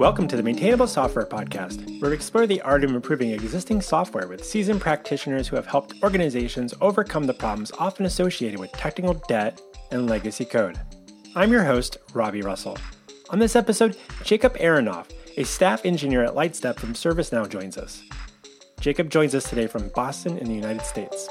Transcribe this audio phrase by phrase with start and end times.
[0.00, 4.26] Welcome to the Maintainable Software Podcast, where we explore the art of improving existing software
[4.28, 9.60] with seasoned practitioners who have helped organizations overcome the problems often associated with technical debt
[9.90, 10.80] and legacy code.
[11.34, 12.78] I'm your host, Robby Russell.
[13.28, 18.02] On this episode, Jacob Aronoff, a staff engineer at Lightstep from ServiceNow, joins us.
[18.80, 21.28] Jacob joins us today from Boston in the United States.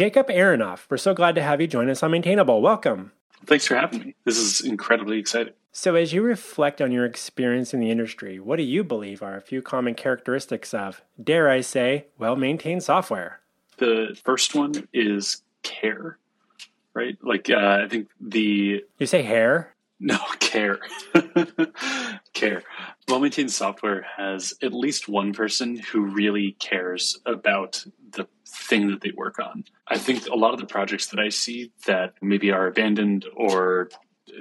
[0.00, 2.62] Jacob Aronoff, we're so glad to have you join us on Maintainable.
[2.62, 3.12] Welcome.
[3.44, 4.14] Thanks for having me.
[4.24, 5.52] This is incredibly exciting.
[5.72, 9.36] So, as you reflect on your experience in the industry, what do you believe are
[9.36, 13.40] a few common characteristics of, dare I say, well maintained software?
[13.76, 16.16] The first one is care,
[16.94, 17.18] right?
[17.20, 18.82] Like, uh, I think the.
[18.98, 19.74] You say hair?
[20.02, 20.78] No, care.
[22.32, 22.62] care.
[23.06, 29.12] Well software has at least one person who really cares about the thing that they
[29.14, 29.64] work on.
[29.86, 33.90] I think a lot of the projects that I see that maybe are abandoned or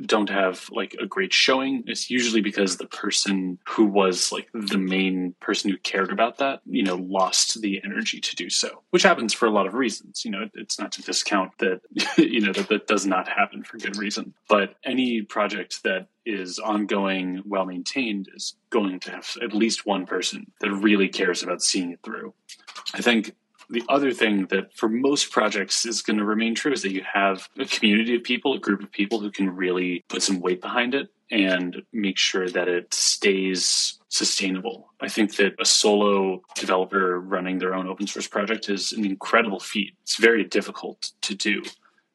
[0.06, 4.78] don't have like a great showing it's usually because the person who was like the
[4.78, 9.04] main person who cared about that you know lost the energy to do so which
[9.04, 10.26] happens for a lot of reasons.
[10.26, 11.81] You know it's not to discount that
[12.18, 14.34] you know that that does not happen for good reason.
[14.48, 20.06] But any project that is ongoing well maintained is going to have at least one
[20.06, 22.34] person that really cares about seeing it through.
[22.94, 23.36] I think
[23.70, 27.03] the other thing that for most projects is going to remain true is that you
[27.14, 30.62] have a community of people, a group of people who can really put some weight
[30.62, 34.92] behind it and make sure that it stays sustainable.
[35.00, 39.59] I think that a solo developer running their own open source project is an incredible
[39.59, 39.94] feat.
[40.02, 41.62] It's very difficult to do.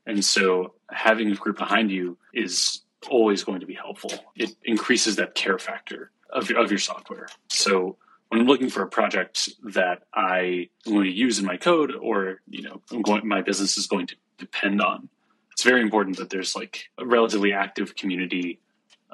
[0.07, 4.13] And so having a group behind you is always going to be helpful.
[4.35, 7.29] It increases that care factor of, your, of your software.
[7.49, 7.97] So
[8.35, 12.41] when I'm looking for a project that I going to use in my code or,
[12.49, 15.09] you know, going, my business is going to depend on,
[15.53, 18.59] it's very important that there's like a relatively active community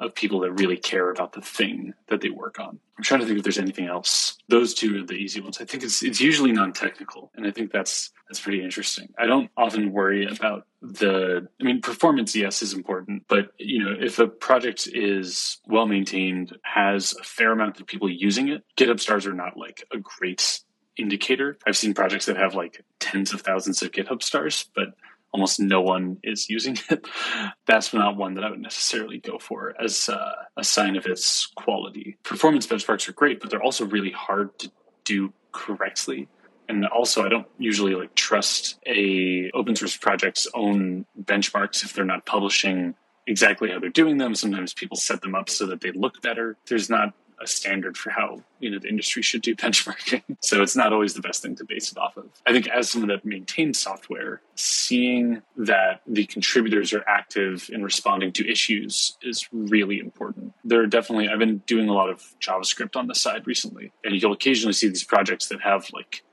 [0.01, 2.79] of people that really care about the thing that they work on.
[2.97, 4.37] I'm trying to think if there's anything else.
[4.49, 5.61] Those two are the easy ones.
[5.61, 9.13] I think it's it's usually non-technical, and I think that's that's pretty interesting.
[9.17, 11.47] I don't often worry about the.
[11.59, 16.57] I mean, performance, yes, is important, but you know, if a project is well maintained,
[16.63, 20.61] has a fair amount of people using it, GitHub stars are not like a great
[20.97, 21.57] indicator.
[21.65, 24.89] I've seen projects that have like tens of thousands of GitHub stars, but
[25.33, 27.07] almost no one is using it,
[27.65, 31.47] that's not one that I would necessarily go for as uh, a sign of its
[31.55, 32.17] quality.
[32.23, 34.71] Performance benchmarks are great, but they're also really hard to
[35.03, 36.27] do correctly.
[36.69, 42.05] And also, I don't usually like trust a open source project's own benchmarks if they're
[42.05, 42.95] not publishing
[43.27, 44.35] exactly how they're doing them.
[44.35, 46.57] Sometimes people set them up so that they look better.
[46.67, 50.23] There's not a standard for how you know the industry should do benchmarking.
[50.41, 52.25] So it's not always the best thing to base it off of.
[52.45, 58.31] I think as someone that maintains software, seeing that the contributors are active in responding
[58.33, 60.53] to issues is really important.
[60.63, 64.19] There are definitely I've been doing a lot of JavaScript on the side recently, and
[64.21, 66.23] you'll occasionally see these projects that have like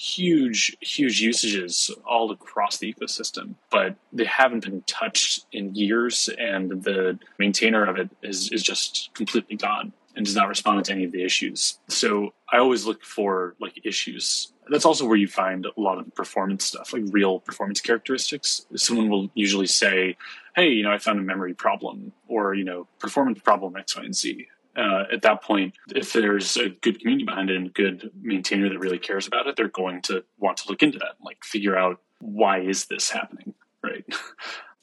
[0.00, 6.82] huge, huge usages all across the ecosystem, but they haven't been touched in years, and
[6.82, 11.04] the maintainer of it is, is just completely gone and does not respond to any
[11.04, 11.78] of the issues.
[11.88, 14.52] So I always look for like issues.
[14.68, 18.66] That's also where you find a lot of the performance stuff, like real performance characteristics.
[18.76, 20.16] Someone will usually say,
[20.54, 24.04] "Hey, you know, I found a memory problem," or you know, performance problem X, Y,
[24.04, 24.46] and Z.
[24.76, 28.68] Uh, at that point, if there's a good community behind it and a good maintainer
[28.68, 31.42] that really cares about it, they're going to want to look into that, and, like
[31.44, 34.04] figure out why is this happening, right?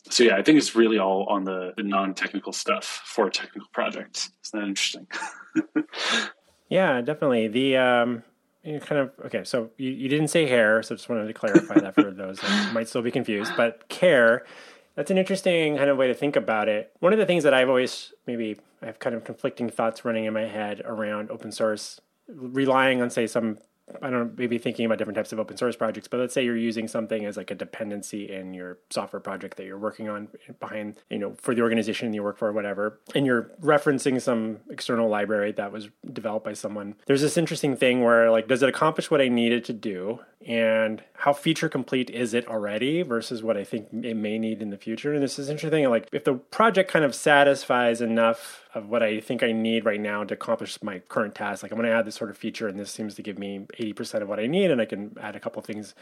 [0.10, 3.68] so yeah, I think it's really all on the, the non-technical stuff for a technical
[3.72, 4.30] project.
[4.44, 5.08] Isn't that interesting?
[6.70, 7.48] yeah, definitely.
[7.48, 8.24] The um,
[8.64, 9.44] kind of okay.
[9.44, 12.70] So you, you didn't say hair, so just wanted to clarify that for those that
[12.74, 13.54] might still be confused.
[13.56, 14.46] But care,
[14.96, 16.92] that's an interesting kind of way to think about it.
[17.00, 20.26] One of the things that I've always maybe I have kind of conflicting thoughts running
[20.26, 23.58] in my head around open source, relying on say some
[24.02, 26.44] I don't know, maybe thinking about different types of open source projects, but let's say
[26.44, 30.28] you're using something as like a dependency in your software project that you're working on
[30.60, 34.58] behind, you know, for the organization you work for or whatever, and you're referencing some
[34.70, 36.96] external library that was developed by someone.
[37.06, 40.20] There's this interesting thing where like, does it accomplish what I needed to do?
[40.48, 44.70] And how feature complete is it already versus what I think it may need in
[44.70, 45.14] the future?
[45.14, 45.90] And this is interesting.
[45.90, 50.00] Like, if the project kind of satisfies enough of what I think I need right
[50.00, 51.64] now to accomplish my current task.
[51.64, 53.68] Like I'm going to add this sort of feature, and this seems to give me
[53.78, 55.96] 80% of what I need, and I can add a couple things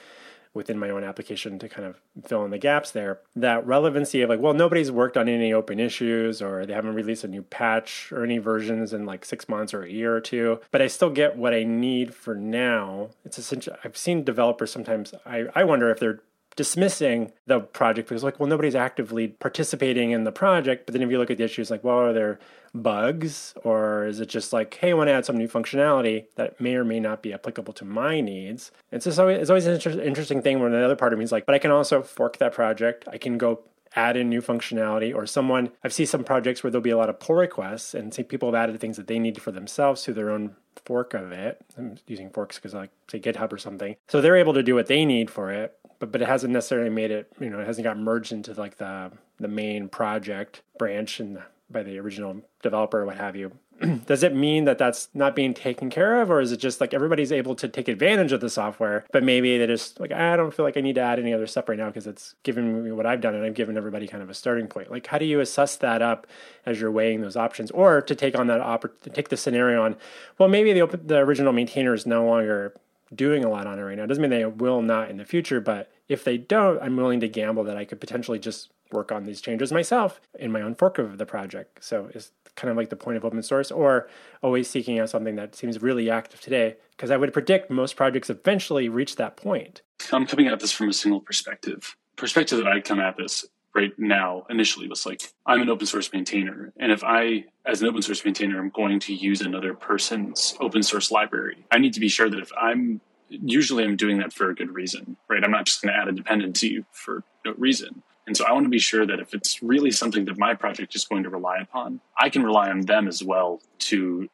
[0.55, 3.19] within my own application to kind of fill in the gaps there.
[3.35, 7.23] That relevancy of like, well, nobody's worked on any open issues, or they haven't released
[7.23, 10.59] a new patch or any versions in like six months or a year or two,
[10.71, 13.09] but I still get what I need for now.
[13.23, 13.75] It's essential.
[13.83, 15.13] I've seen developers sometimes.
[15.25, 16.21] I I wonder if they're
[16.55, 21.11] dismissing the project because like well nobody's actively participating in the project but then if
[21.11, 22.39] you look at the issues like well are there
[22.75, 23.53] bugs?
[23.63, 26.75] Or is it just like hey i want to add some new functionality that may
[26.75, 28.71] or may not be applicable to my needs?
[28.91, 31.31] It's just always, it's always an inter- interesting thing when another part of me is
[31.31, 33.07] like but i can also fork that project.
[33.11, 33.61] I can go
[33.95, 37.09] add in new functionality or someone i've seen some projects where there'll be a lot
[37.09, 40.29] of pull requests and people have added things that they need for themselves to their
[40.29, 41.65] own fork of it.
[41.77, 43.95] I'm using forks because like say github or something.
[44.07, 46.89] So they're able to do what they need for it but but it hasn't necessarily
[46.89, 51.19] made it you know it hasn't got merged into like the the main project branch
[51.19, 53.51] and by the original developer or what have you
[54.05, 56.93] does it mean that that's not being taken care of or is it just like
[56.93, 60.53] everybody's able to take advantage of the software but maybe they just like i don't
[60.53, 62.91] feel like i need to add any other stuff right now because it's given me
[62.91, 65.25] what i've done and i've given everybody kind of a starting point like how do
[65.25, 66.25] you assess that up
[66.65, 69.83] as you're weighing those options or to take on that op- to take the scenario
[69.83, 69.95] on
[70.37, 72.73] well maybe the, open, the original maintainer is no longer
[73.13, 74.03] doing a lot on it right now.
[74.03, 77.19] It doesn't mean they will not in the future, but if they don't, I'm willing
[77.19, 80.75] to gamble that I could potentially just work on these changes myself in my own
[80.75, 81.83] fork of the project.
[81.83, 84.09] So it's kind of like the point of open source, or
[84.41, 88.29] always seeking out something that seems really active today, because I would predict most projects
[88.29, 89.81] eventually reach that point.
[90.11, 91.95] I'm coming at this from a single perspective.
[92.15, 96.11] Perspective that I come at this right now initially was like i'm an open source
[96.13, 100.55] maintainer and if i as an open source maintainer i'm going to use another person's
[100.61, 104.31] open source library i need to be sure that if i'm usually i'm doing that
[104.31, 107.53] for a good reason right i'm not just going to add a dependency for no
[107.57, 110.53] reason and so i want to be sure that if it's really something that my
[110.53, 114.29] project is going to rely upon i can rely on them as well to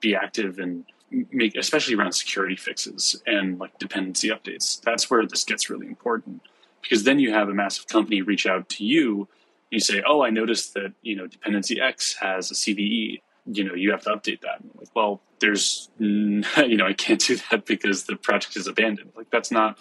[0.00, 4.80] be active and make especially around security fixes and like dependency updates.
[4.82, 6.42] That's where this gets really important
[6.82, 9.28] because then you have a massive company reach out to you
[9.70, 13.74] you say oh i noticed that you know dependency x has a cve you know
[13.74, 14.60] you have to update that.
[14.60, 19.12] And like well there's you know i can't do that because the project is abandoned.
[19.16, 19.78] Like that's not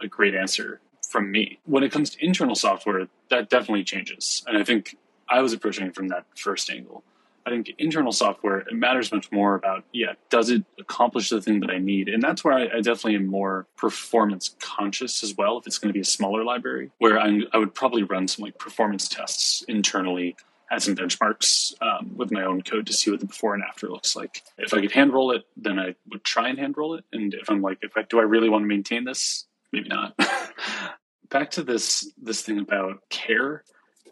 [0.00, 0.80] a great answer
[1.14, 4.96] from me when it comes to internal software that definitely changes and i think
[5.28, 7.04] i was approaching it from that first angle
[7.46, 11.60] I think internal software, it matters much more about, yeah, does it accomplish the thing
[11.60, 12.08] that I need?
[12.08, 15.58] And that's where I, I definitely am more performance conscious as well.
[15.58, 18.44] If it's going to be a smaller library, where I'm, I would probably run some
[18.44, 20.36] like performance tests internally
[20.70, 23.88] as some benchmarks um, with my own code to see what the before and after
[23.88, 24.42] looks like.
[24.56, 27.04] If I could hand roll it, then I would try and hand roll it.
[27.12, 29.44] And if I'm like, if I, do I really want to maintain this?
[29.70, 30.14] Maybe not.
[31.30, 33.64] Back to this this thing about care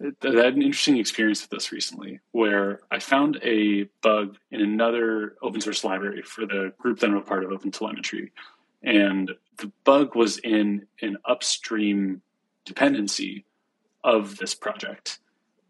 [0.02, 5.36] I had an interesting experience with this recently where I found a bug in another
[5.42, 8.32] open source library for the group that I'm a part of, Open Telemetry,
[8.82, 12.22] And the bug was in an upstream
[12.64, 13.44] dependency
[14.02, 15.20] of this project.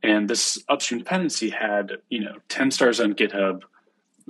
[0.02, 3.62] And this upstream dependency had, you know, 10 stars on GitHub,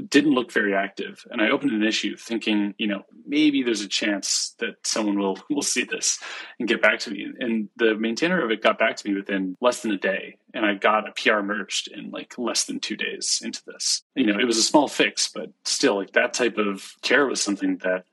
[0.09, 1.25] didn't look very active.
[1.31, 5.39] And I opened an issue thinking, you know, maybe there's a chance that someone will
[5.51, 6.19] will see this
[6.59, 7.27] and get back to me.
[7.39, 10.39] And the maintainer of it got back to me within less than a day.
[10.55, 14.03] And I got a PR merged in like less than two days into this.
[14.15, 17.43] You know, it was a small fix, but still like that type of care was
[17.43, 18.05] something that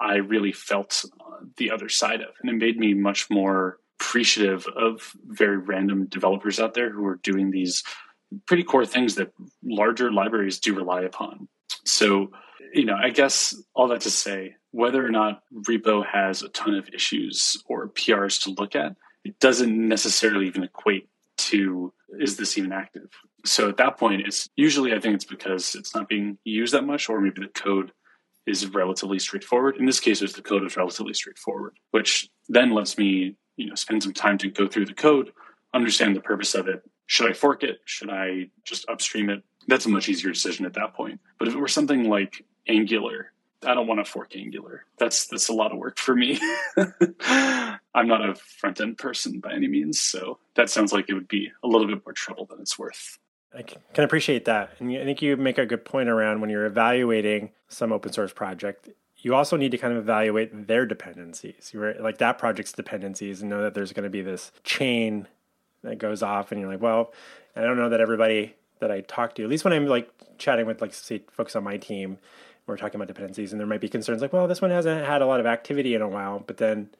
[0.00, 1.04] I really felt
[1.56, 2.28] the other side of.
[2.40, 7.16] And it made me much more appreciative of very random developers out there who are
[7.16, 7.82] doing these
[8.46, 9.32] pretty core things that
[9.62, 11.48] larger libraries do rely upon.
[11.84, 12.30] So,
[12.72, 16.74] you know, I guess all that to say, whether or not repo has a ton
[16.74, 21.08] of issues or PRs to look at, it doesn't necessarily even equate
[21.38, 23.08] to is this even active?
[23.44, 26.84] So at that point, it's usually I think it's because it's not being used that
[26.84, 27.92] much, or maybe the code
[28.46, 29.76] is relatively straightforward.
[29.76, 34.02] In this case, the code is relatively straightforward, which then lets me, you know, spend
[34.02, 35.32] some time to go through the code,
[35.74, 37.80] understand the purpose of it, should I fork it?
[37.84, 39.42] Should I just upstream it?
[39.66, 41.20] That's a much easier decision at that point.
[41.38, 43.32] But if it were something like Angular,
[43.64, 44.84] I don't want to fork Angular.
[44.98, 46.38] That's that's a lot of work for me.
[47.28, 51.28] I'm not a front end person by any means, so that sounds like it would
[51.28, 53.18] be a little bit more trouble than it's worth.
[53.56, 56.66] I can appreciate that, and I think you make a good point around when you're
[56.66, 58.90] evaluating some open source project.
[59.16, 63.62] You also need to kind of evaluate their dependencies, like that project's dependencies, and know
[63.62, 65.26] that there's going to be this chain
[65.82, 67.12] that goes off, and you're like, well,
[67.56, 70.66] I don't know that everybody that I talk to, at least when I'm like chatting
[70.66, 72.18] with like say folks on my team,
[72.66, 75.22] we're talking about dependencies, and there might be concerns like, well, this one hasn't had
[75.22, 76.90] a lot of activity in a while, but then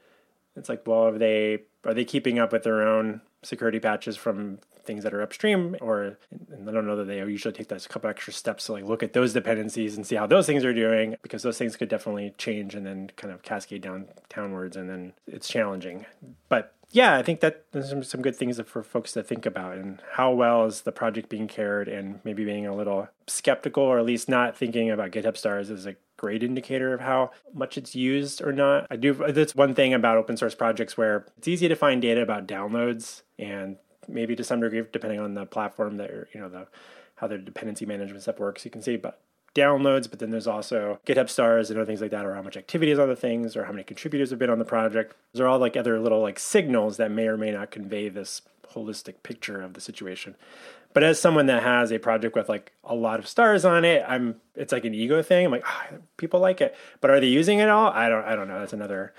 [0.57, 4.59] it's like, well, are they are they keeping up with their own security patches from
[4.83, 8.33] things that are upstream, or I don't know that they usually take those couple extra
[8.33, 11.43] steps to like look at those dependencies and see how those things are doing, because
[11.43, 15.47] those things could definitely change and then kind of cascade down downwards, and then it's
[15.47, 16.07] challenging.
[16.49, 19.77] But yeah, I think that there's some, some good things for folks to think about
[19.77, 23.99] and how well is the project being cared and maybe being a little skeptical or
[23.99, 27.95] at least not thinking about GitHub stars as a great indicator of how much it's
[27.95, 28.87] used or not.
[28.91, 32.23] I do that's one thing about open source projects where it's easy to find data
[32.23, 33.77] about downloads and
[34.09, 36.67] maybe to some degree depending on the platform that you know the
[37.17, 39.21] how their dependency management stuff works you can see but
[39.59, 42.57] downloads, but then there's also GitHub stars and other things like that, or how much
[42.57, 45.15] activity is on the things, or how many contributors have been on the project.
[45.33, 48.43] Those are all like other little like signals that may or may not convey this
[48.75, 50.37] holistic picture of the situation.
[50.95, 54.05] But as someone that has a project with like a lot of stars on it,
[54.09, 55.47] I'm it's like an ego thing.
[55.47, 57.91] I'm like, oh, people like it, but are they using it all?
[57.91, 58.59] I don't I don't know.
[58.61, 59.13] That's another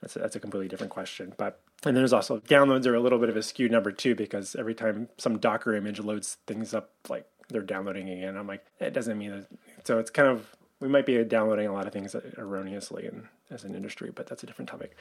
[0.00, 1.32] that's a, that's a completely different question.
[1.36, 4.14] But and then there's also downloads are a little bit of a skewed number too
[4.14, 8.36] because every time some Docker image loads things up like they're downloading again.
[8.36, 9.46] I'm like, it doesn't mean that.
[9.84, 13.10] So it's kind of we might be downloading a lot of things erroneously
[13.50, 14.96] as an industry, but that's a different topic.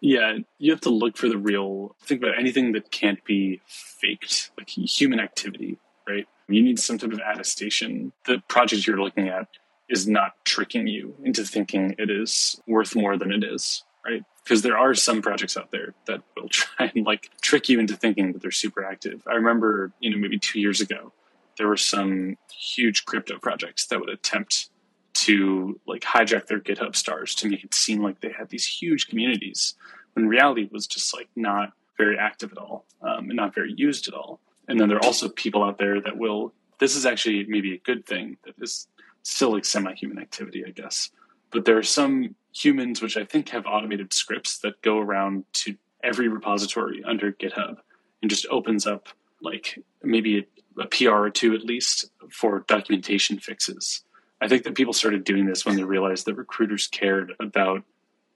[0.00, 1.94] Yeah, you have to look for the real.
[2.00, 6.26] Think about anything that can't be faked, like human activity, right?
[6.48, 8.12] You need some type of attestation.
[8.24, 9.48] The project you're looking at
[9.90, 14.24] is not tricking you into thinking it is worth more than it is, right?
[14.42, 17.94] Because there are some projects out there that will try and like trick you into
[17.94, 19.22] thinking that they're super active.
[19.26, 21.12] I remember, you know, maybe two years ago,
[21.60, 24.70] there were some huge crypto projects that would attempt
[25.12, 29.08] to like hijack their GitHub stars to make it seem like they had these huge
[29.08, 29.74] communities
[30.14, 34.08] when reality was just like not very active at all um, and not very used
[34.08, 34.40] at all.
[34.68, 36.54] And then there are also people out there that will.
[36.78, 38.88] This is actually maybe a good thing that is
[39.22, 41.10] still like semi-human activity, I guess.
[41.50, 45.76] But there are some humans which I think have automated scripts that go around to
[46.02, 47.76] every repository under GitHub
[48.22, 49.08] and just opens up
[49.42, 50.46] like maybe
[50.80, 54.02] a PR or two at least for documentation fixes.
[54.40, 57.82] I think that people started doing this when they realized that recruiters cared about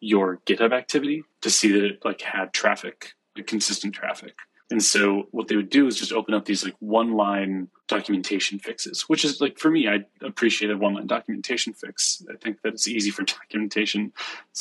[0.00, 4.34] your GitHub activity to see that it like had traffic, like consistent traffic.
[4.70, 8.58] And so what they would do is just open up these like one line documentation
[8.58, 12.22] fixes, which is like for me, I appreciate a one line documentation fix.
[12.30, 14.12] I think that it's easy for documentation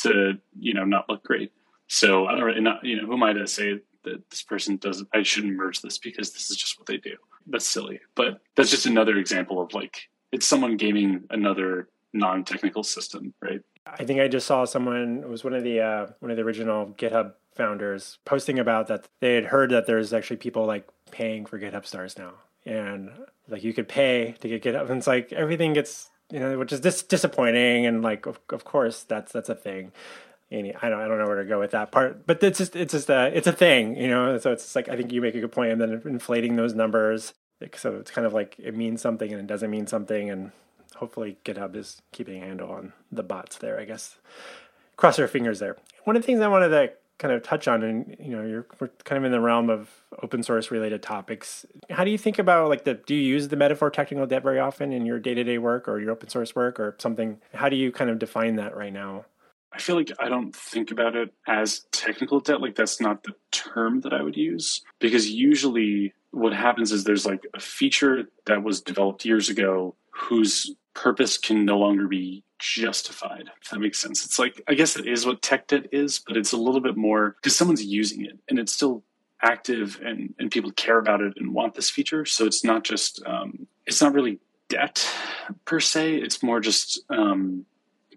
[0.02, 1.52] to, you know, not look great.
[1.88, 4.76] So I don't really, not, you know, who am I to say that this person
[4.76, 8.00] doesn't, I shouldn't merge this because this is just what they do that's silly.
[8.14, 13.60] But that's just another example of like it's someone gaming another non-technical system, right?
[13.86, 16.42] I think I just saw someone it was one of the uh, one of the
[16.42, 21.46] original GitHub founders posting about that they had heard that there's actually people like paying
[21.46, 22.32] for GitHub stars now,
[22.64, 23.10] and
[23.48, 26.72] like you could pay to get GitHub, and it's like everything gets you know, which
[26.72, 29.92] is dis- disappointing, and like of, of course that's that's a thing.
[30.54, 32.76] Any, I don't I don't know where to go with that part, but it's just
[32.76, 34.38] it's just a it's a thing, you know.
[34.38, 37.34] So it's like I think you make a good point, and then inflating those numbers.
[37.74, 40.52] So it's kind of like it means something and it doesn't mean something, and
[40.96, 43.80] hopefully GitHub is keeping a handle on the bots there.
[43.80, 44.18] I guess
[44.96, 45.76] cross our fingers there.
[46.04, 48.66] One of the things I wanted to kind of touch on, and you know, you're
[48.80, 49.90] we're kind of in the realm of
[50.22, 51.66] open source related topics.
[51.90, 52.94] How do you think about like the?
[52.94, 55.88] Do you use the metaphor technical debt very often in your day to day work
[55.88, 57.40] or your open source work or something?
[57.54, 59.24] How do you kind of define that right now?
[59.74, 62.60] I feel like I don't think about it as technical debt.
[62.60, 67.26] Like that's not the term that I would use because usually what happens is there's
[67.26, 73.50] like a feature that was developed years ago whose purpose can no longer be justified.
[73.62, 74.24] If that makes sense.
[74.24, 76.96] It's like I guess it is what tech debt is, but it's a little bit
[76.96, 79.02] more because someone's using it and it's still
[79.42, 82.24] active and and people care about it and want this feature.
[82.24, 84.38] So it's not just um, it's not really
[84.68, 85.06] debt
[85.64, 86.14] per se.
[86.16, 87.66] It's more just um,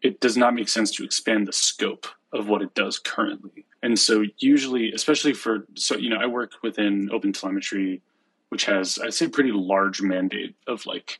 [0.01, 3.65] it does not make sense to expand the scope of what it does currently.
[3.83, 8.01] And so usually, especially for so you know, I work within Open Telemetry,
[8.49, 11.19] which has I'd say a pretty large mandate of like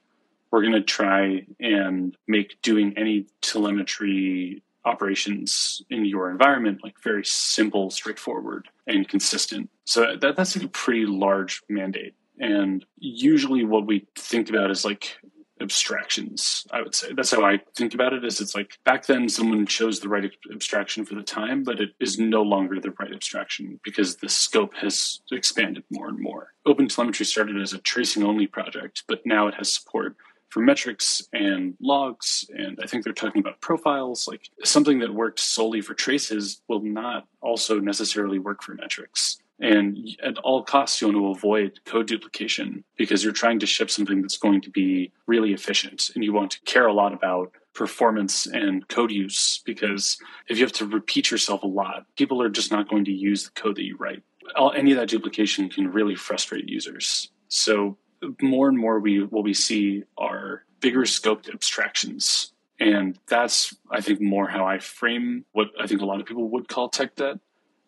[0.52, 7.26] we're going to try and make doing any telemetry operations in your environment like very
[7.26, 9.70] simple, straightforward, and consistent.
[9.84, 12.16] So that, that's like a pretty large mandate.
[12.40, 15.18] And usually, what we think about is like
[15.62, 17.14] abstractions i would say.
[17.14, 20.32] That's how i think about it is it's like back then someone chose the right
[20.52, 24.74] abstraction for the time but it is no longer the right abstraction because the scope
[24.76, 26.54] has expanded more and more.
[26.66, 30.16] Open telemetry started as a tracing only project but now it has support
[30.50, 34.28] for metrics and logs and i think they're talking about profiles.
[34.28, 39.98] Like something that worked solely for traces will not also necessarily work for metrics and
[40.24, 44.22] at all costs, you want to avoid code duplication because you're trying to ship something
[44.22, 46.12] that's going to be really efficient.
[46.14, 50.64] And you want to care a lot about performance and code use because if you
[50.64, 53.76] have to repeat yourself a lot, people are just not going to use the code
[53.76, 54.22] that you write.
[54.56, 57.32] All, any of that duplication can really frustrate users.
[57.48, 57.98] So
[58.42, 62.54] more and more we what we see are bigger scoped abstractions.
[62.80, 66.50] And that's I think more how I frame what I think a lot of people
[66.50, 67.38] would call tech debt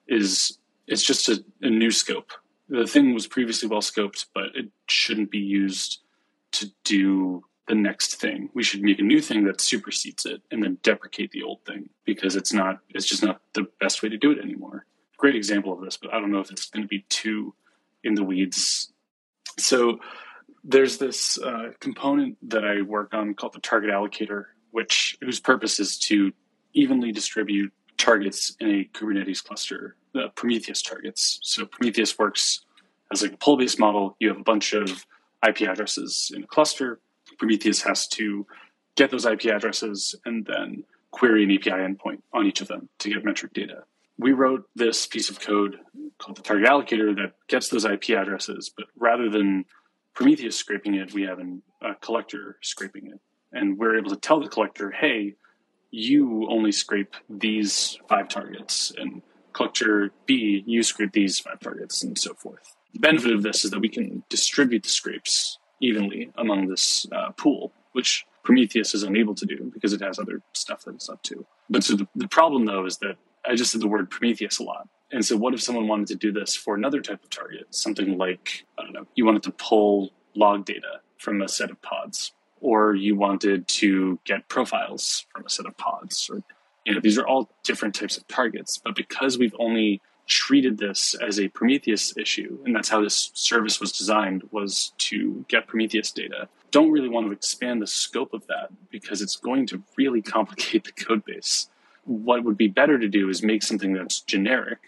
[0.08, 0.58] is
[0.90, 2.32] it's just a, a new scope.
[2.68, 6.00] The thing was previously well scoped, but it shouldn't be used
[6.54, 8.50] to do the next thing.
[8.54, 11.90] We should make a new thing that supersedes it and then deprecate the old thing
[12.04, 14.86] because it's not it's just not the best way to do it anymore.
[15.18, 17.54] Great example of this, but I don't know if it's going to be too
[18.04, 18.92] in the weeds.
[19.58, 20.00] So
[20.64, 25.80] there's this uh, component that I work on called the target allocator, which whose purpose
[25.80, 26.34] is to
[26.74, 31.40] evenly distribute targets in a Kubernetes cluster, uh, Prometheus targets.
[31.44, 32.62] So Prometheus works
[33.12, 34.16] as like a pull-based model.
[34.20, 35.06] You have a bunch of
[35.48, 37.00] IP addresses in a cluster.
[37.38, 38.46] Prometheus has to
[38.96, 43.10] get those IP addresses and then query an API endpoint on each of them to
[43.10, 43.84] get metric data.
[44.18, 45.80] We wrote this piece of code
[46.18, 49.66] called the target allocator that gets those IP addresses, but rather than
[50.14, 53.20] Prometheus scraping it, we have a collector scraping it.
[53.54, 55.36] And we're able to tell the collector, hey,
[55.92, 59.22] you only scrape these five targets, and
[59.54, 62.76] collector B, you scrape these five targets, and so forth.
[62.94, 67.32] The benefit of this is that we can distribute the scrapes evenly among this uh,
[67.32, 71.22] pool, which Prometheus is unable to do because it has other stuff that it's up
[71.24, 71.46] to.
[71.70, 74.64] But so the, the problem, though, is that I just said the word Prometheus a
[74.64, 74.88] lot.
[75.12, 77.68] And so, what if someone wanted to do this for another type of target?
[77.72, 81.82] Something like, I don't know, you wanted to pull log data from a set of
[81.82, 86.44] pods, or you wanted to get profiles from a set of pods, or
[86.86, 88.78] you know, these are all different types of targets.
[88.78, 93.80] But because we've only treated this as a Prometheus issue, and that's how this service
[93.80, 96.48] was designed, was to get Prometheus data.
[96.72, 100.84] Don't really want to expand the scope of that because it's going to really complicate
[100.84, 101.70] the code base.
[102.06, 104.80] What would be better to do is make something that's generic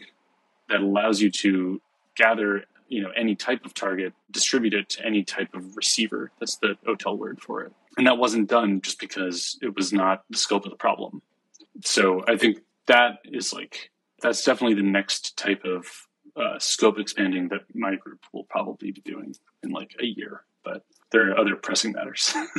[0.70, 1.82] that allows you to
[2.16, 6.32] gather you know any type of target, distribute it to any type of receiver.
[6.40, 7.72] That's the OTel word for it.
[7.98, 11.22] And that wasn't done just because it was not the scope of the problem.
[11.84, 15.86] So I think that is like that's definitely the next type of
[16.36, 20.44] uh, scope expanding that my group will probably be doing in like a year.
[20.64, 22.32] But there are other pressing matters.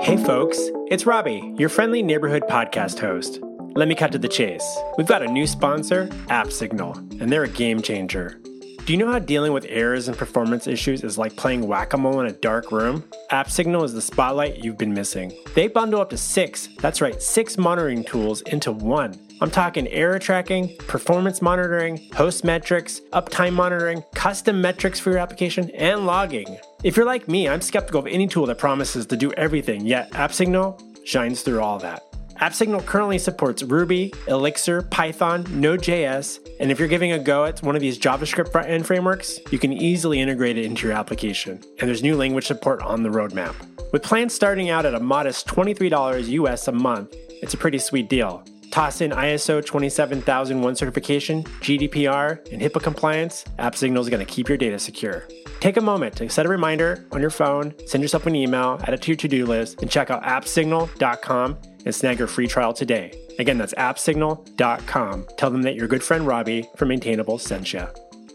[0.00, 3.40] hey, folks, it's Robby, your friendly neighborhood podcast host.
[3.76, 4.64] Let me cut to the chase.
[4.96, 8.40] We've got a new sponsor, AppSignal, and they're a game changer.
[8.86, 11.98] Do you know how dealing with errors and performance issues is like playing whack a
[11.98, 13.02] mole in a dark room?
[13.32, 15.36] AppSignal is the spotlight you've been missing.
[15.56, 19.18] They bundle up to six, that's right, six monitoring tools into one.
[19.40, 25.68] I'm talking error tracking, performance monitoring, host metrics, uptime monitoring, custom metrics for your application,
[25.70, 26.56] and logging.
[26.84, 30.12] If you're like me, I'm skeptical of any tool that promises to do everything, yet
[30.12, 32.04] AppSignal shines through all that.
[32.40, 37.74] AppSignal currently supports Ruby, Elixir, Python, Node.js, and if you're giving a go at one
[37.74, 41.62] of these JavaScript front-end frameworks, you can easily integrate it into your application.
[41.80, 43.54] And there's new language support on the roadmap.
[43.92, 48.08] With plans starting out at a modest $23 US a month, it's a pretty sweet
[48.08, 48.44] deal.
[48.70, 54.58] Toss in ISO 27001 certification, GDPR, and HIPAA compliance, AppSignal is going to keep your
[54.58, 55.26] data secure.
[55.60, 58.94] Take a moment to set a reminder on your phone, send yourself an email, add
[58.94, 63.12] it to your to-do list, and check out appsignal.com and snag your free trial today.
[63.38, 65.26] Again, that's appsignal.com.
[65.38, 67.86] Tell them that your good friend Robby from Maintainable sent you.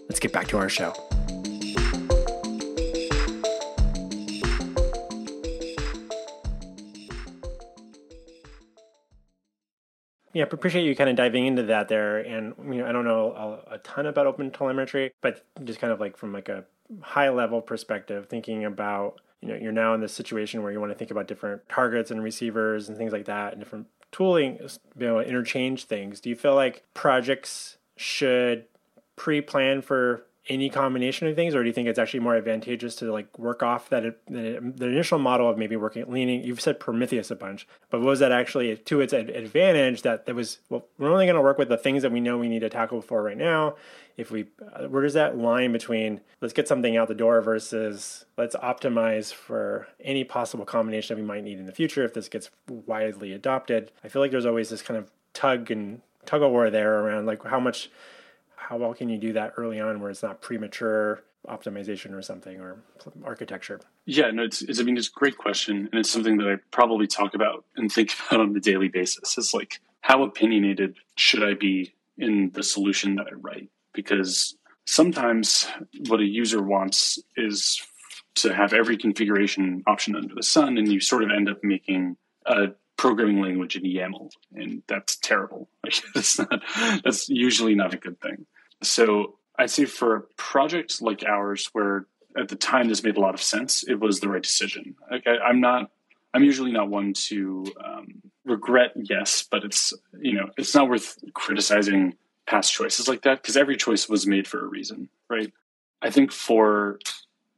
[0.10, 0.94] Let's get back to our show.
[10.34, 12.20] Yeah, appreciate you kind of diving into that there.
[12.20, 15.92] And you know, I don't know a, a ton about open telemetry, but just kind
[15.92, 16.64] of like from like a
[17.02, 20.92] high level perspective, thinking about you know you're now in this situation where you want
[20.92, 24.60] to think about different targets and receivers and things like that and different tooling
[24.98, 28.66] be able to interchange things do you feel like projects should
[29.16, 33.12] pre-plan for any combination of things or do you think it's actually more advantageous to
[33.12, 37.30] like work off that the, the initial model of maybe working leaning you've said prometheus
[37.30, 41.26] a bunch but was that actually to its advantage that there was well we're only
[41.26, 43.38] going to work with the things that we know we need to tackle for right
[43.38, 43.76] now.
[44.18, 48.26] If we uh, where does that line between let's get something out the door versus
[48.38, 52.30] let's optimize for any possible combination that we might need in the future if this
[52.30, 53.92] gets widely adopted?
[54.04, 57.26] I feel like there's always this kind of tug and tug of war there around
[57.26, 57.90] like how much
[58.62, 62.60] how well can you do that early on where it's not premature optimization or something
[62.60, 62.84] or
[63.24, 63.80] architecture?
[64.06, 65.90] Yeah, no, it's, it's, I mean, it's a great question.
[65.92, 69.38] And it's something that I probably talk about and think about on a daily basis.
[69.38, 73.70] It's like, how opinionated should I be in the solution that I write?
[73.94, 75.68] Because sometimes
[76.08, 77.82] what a user wants is
[78.36, 82.16] to have every configuration option under the sun, and you sort of end up making
[82.46, 82.68] a
[83.02, 85.68] programming language in YAML, and that's terrible.
[86.14, 86.62] that's not
[87.04, 88.46] that's usually not a good thing.
[88.84, 92.06] So I'd say for a project like ours, where
[92.38, 94.94] at the time this made a lot of sense, it was the right decision.
[95.10, 95.90] I, am not,
[96.36, 98.92] I'm usually not one to um, regret.
[98.96, 102.14] Yes, but it's you know it's not worth criticizing
[102.46, 105.52] past choices like that because every choice was made for a reason, right?
[106.04, 107.00] I think for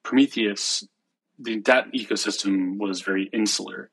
[0.03, 0.87] Prometheus,
[1.37, 3.89] the, that ecosystem was very insular,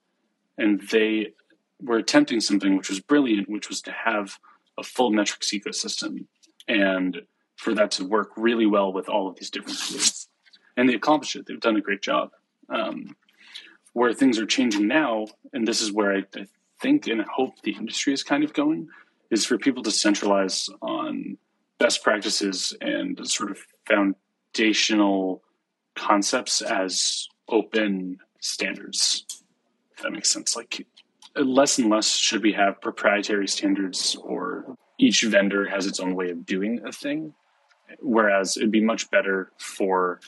[0.57, 1.33] and they
[1.83, 4.39] were attempting something which was brilliant, which was to have
[4.79, 6.27] a full metrics ecosystem,
[6.69, 7.23] and
[7.57, 10.29] for that to work really well with all of these different tools.
[10.77, 11.47] And they accomplished it.
[11.47, 12.31] They've done a great job.
[12.69, 13.17] Um,
[13.93, 16.47] where things are changing now, and this is where I, I
[16.81, 18.89] think and hope the industry is kind of going,
[19.31, 21.37] is for people to centralize on
[21.79, 25.43] best practices and sort of foundational
[25.97, 29.25] concepts as open standards.
[29.93, 30.57] If that makes sense.
[30.57, 30.87] Like
[31.37, 36.31] less and less should we have proprietary standards or each vendor has its own way
[36.31, 37.35] of doing a thing.
[38.01, 40.21] Whereas it'd be much better for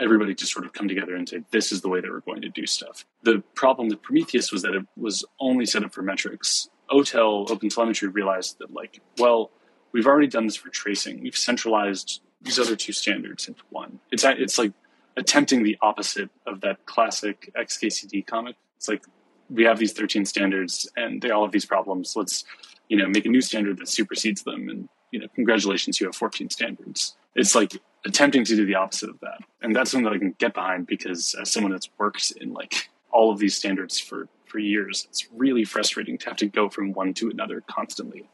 [0.00, 2.42] everybody to sort of come together and say, this is the way that we're going
[2.42, 3.04] to do stuff.
[3.22, 6.68] The problem with Prometheus was that it was only set up for metrics.
[6.90, 9.50] OTel, OpenTelemetry, realized that, like, well,
[9.92, 11.22] we've already done this for tracing.
[11.22, 14.00] We've centralized these other two standards into one.
[14.10, 14.72] It's, it's like
[15.16, 18.56] attempting the opposite of that classic XKCD comic.
[18.76, 19.04] It's like,
[19.50, 22.14] we have these 13 standards and they all have these problems.
[22.16, 22.44] Let's,
[22.88, 24.68] you know, make a new standard that supersedes them.
[24.68, 27.16] And, you know, congratulations, you have 14 standards.
[27.34, 29.40] It's like attempting to do the opposite of that.
[29.62, 32.88] And that's something that I can get behind because as someone that's worked in like
[33.12, 36.92] all of these standards for, for years, it's really frustrating to have to go from
[36.92, 38.28] one to another constantly.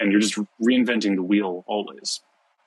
[0.00, 2.20] And you're just reinventing the wheel always.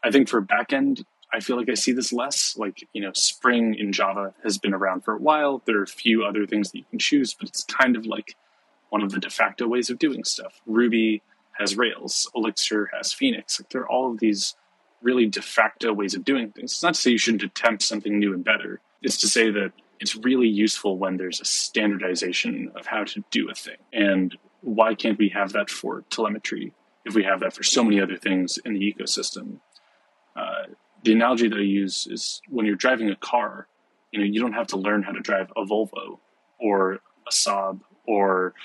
[0.03, 1.03] I think for backend,
[1.35, 2.55] I feel like I see this less.
[2.57, 5.61] Like, you know, Spring in Java has been around for a while.
[5.65, 8.35] There are a few other things that you can choose, but it's kind of like
[8.89, 10.61] one of the de facto ways of doing stuff.
[10.65, 11.21] Ruby
[11.59, 13.59] has Rails, Elixir has Phoenix.
[13.59, 14.55] Like, there are all of these
[15.01, 16.71] really de facto ways of doing things.
[16.71, 18.79] It's not to say you shouldn't attempt something new and better.
[19.01, 23.49] It's to say that it's really useful when there's a standardization of how to do
[23.49, 23.77] a thing.
[23.91, 27.99] And why can't we have that for telemetry if we have that for so many
[27.99, 29.59] other things in the ecosystem?
[31.05, 33.67] The analogy that I use is when you're driving a car,
[34.11, 36.17] you know, you don't have to learn how to drive a Volvo
[36.59, 38.55] or a Saab or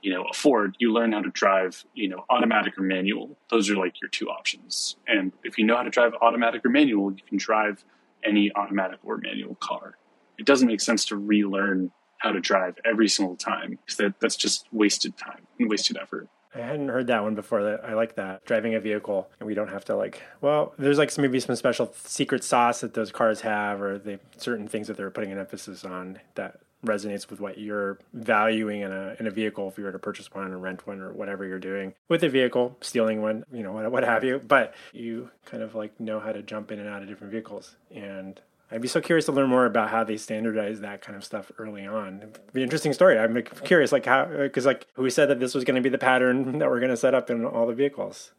[0.00, 3.36] you know a Ford, you learn how to drive you know automatic or manual.
[3.50, 4.96] Those are like your two options.
[5.06, 7.84] And if you know how to drive automatic or manual, you can drive
[8.24, 9.98] any automatic or manual car.
[10.38, 14.36] It doesn't make sense to relearn how to drive every single time because that, that's
[14.36, 16.28] just wasted time and wasted effort.
[16.54, 17.62] I hadn't heard that one before.
[17.62, 20.22] That I like that driving a vehicle, and we don't have to like.
[20.40, 24.66] Well, there's like maybe some special secret sauce that those cars have, or the certain
[24.66, 29.14] things that they're putting an emphasis on that resonates with what you're valuing in a
[29.20, 31.58] in a vehicle if you were to purchase one or rent one or whatever you're
[31.58, 34.38] doing with a vehicle, stealing one, you know, what, what have you.
[34.38, 37.76] But you kind of like know how to jump in and out of different vehicles.
[37.94, 38.40] And
[38.72, 41.50] I'd be so curious to learn more about how they standardize that kind of stuff
[41.58, 42.18] early on.
[42.18, 43.18] It'd be interesting story.
[43.18, 45.98] I'm curious, like how, because like who said that this was going to be the
[45.98, 48.32] pattern that we're going to set up in all the vehicles?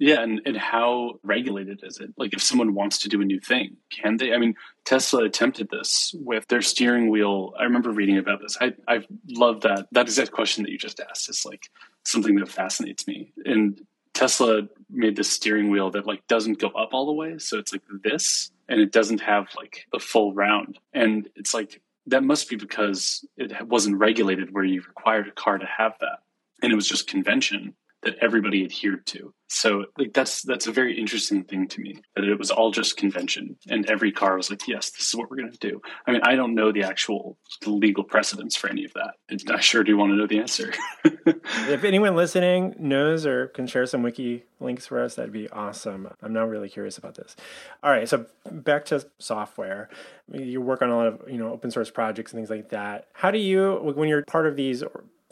[0.00, 2.10] Yeah, and, and how regulated is it?
[2.16, 4.32] Like, if someone wants to do a new thing, can they?
[4.32, 4.54] I mean,
[4.84, 7.52] Tesla attempted this with their steering wheel.
[7.58, 8.56] I remember reading about this.
[8.60, 11.28] I I love that that exact question that you just asked.
[11.28, 11.68] It's like
[12.04, 13.32] something that fascinates me.
[13.44, 13.80] And
[14.14, 17.72] Tesla made this steering wheel that like doesn't go up all the way, so it's
[17.72, 20.78] like this, and it doesn't have like the full round.
[20.92, 25.58] And it's like that must be because it wasn't regulated where you required a car
[25.58, 26.20] to have that,
[26.62, 29.34] and it was just convention that everybody adhered to.
[29.50, 32.98] So like that's that's a very interesting thing to me that it was all just
[32.98, 35.80] convention and every car was like, yes, this is what we're going to do.
[36.06, 39.14] I mean, I don't know the actual legal precedents for any of that.
[39.50, 40.72] I sure do want to know the answer.
[41.04, 46.08] if anyone listening knows or can share some wiki links for us, that'd be awesome.
[46.22, 47.34] I'm now really curious about this.
[47.82, 49.88] All right, so back to software.
[50.30, 53.06] You work on a lot of you know open source projects and things like that.
[53.14, 54.82] How do you when you're part of these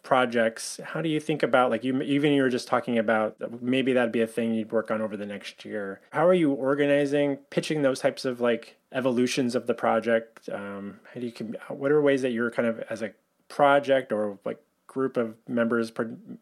[0.07, 3.93] projects how do you think about like you even you were just talking about maybe
[3.93, 6.01] that'd be a thing you'd work on over the next year.
[6.11, 10.49] How are you organizing pitching those types of like evolutions of the project?
[10.49, 13.15] Um, how do you what are ways that you're kind of as a
[13.49, 15.91] project or like group of members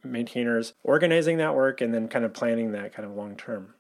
[0.05, 3.73] maintainers organizing that work and then kind of planning that kind of long term?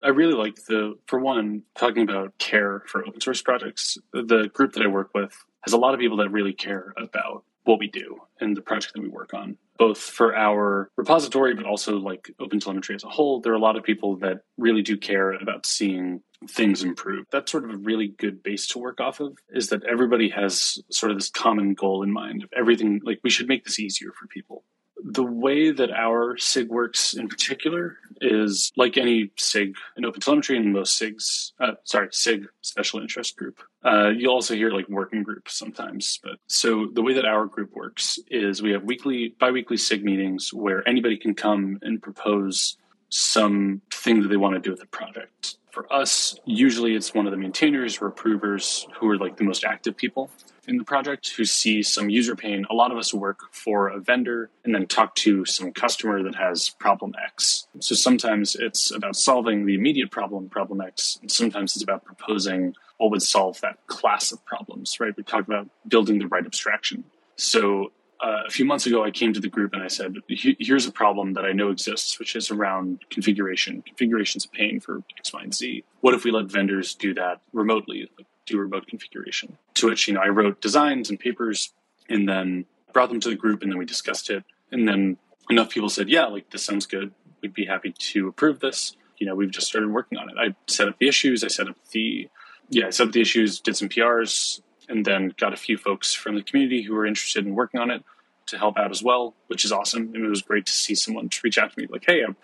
[0.00, 3.98] I really like the, for one, talking about care for open source projects.
[4.12, 7.42] The group that I work with has a lot of people that really care about
[7.64, 11.66] what we do and the project that we work on, both for our repository, but
[11.66, 13.40] also like open telemetry as a whole.
[13.40, 17.24] There are a lot of people that really do care about seeing things improve.
[17.32, 20.78] That's sort of a really good base to work off of is that everybody has
[20.90, 24.12] sort of this common goal in mind of everything like we should make this easier
[24.12, 24.64] for people
[25.04, 30.72] the way that our SIG works in particular is like any SIG in OpenTelemetry and
[30.72, 33.60] most SIGs, uh, sorry, SIG special interest group.
[33.84, 36.18] Uh, you'll also hear like working group sometimes.
[36.22, 40.54] But so the way that our group works is we have weekly, biweekly SIG meetings
[40.54, 42.78] where anybody can come and propose
[43.10, 45.58] some thing that they want to do with the project.
[45.70, 49.64] For us, usually it's one of the maintainers or approvers who are like the most
[49.64, 50.30] active people
[50.66, 52.66] in the project who see some user pain.
[52.70, 56.34] A lot of us work for a vendor and then talk to some customer that
[56.34, 57.66] has problem X.
[57.80, 62.74] So sometimes it's about solving the immediate problem, problem X, and sometimes it's about proposing
[62.98, 65.16] what would solve that class of problems, right?
[65.16, 67.04] We talk about building the right abstraction.
[67.36, 67.92] So
[68.24, 70.92] uh, a few months ago, I came to the group and I said, here's a
[70.92, 73.82] problem that I know exists, which is around configuration.
[73.82, 75.84] Configuration's a pain for X, Y, and Z.
[76.00, 79.56] What if we let vendors do that remotely, like do remote configuration?
[79.74, 81.72] To which, you know, I wrote designs and papers
[82.08, 84.44] and then brought them to the group and then we discussed it.
[84.70, 85.16] And then
[85.50, 87.12] enough people said, yeah, like this sounds good.
[87.42, 88.96] We'd be happy to approve this.
[89.18, 90.36] You know, we've just started working on it.
[90.38, 91.44] I set up the issues.
[91.44, 92.28] I set up the,
[92.68, 96.12] yeah, I set up the issues, did some PRs, and then got a few folks
[96.12, 98.02] from the community who were interested in working on it
[98.46, 100.12] to help out as well, which is awesome.
[100.14, 102.34] And it was great to see someone reach out to me like, "Hey, I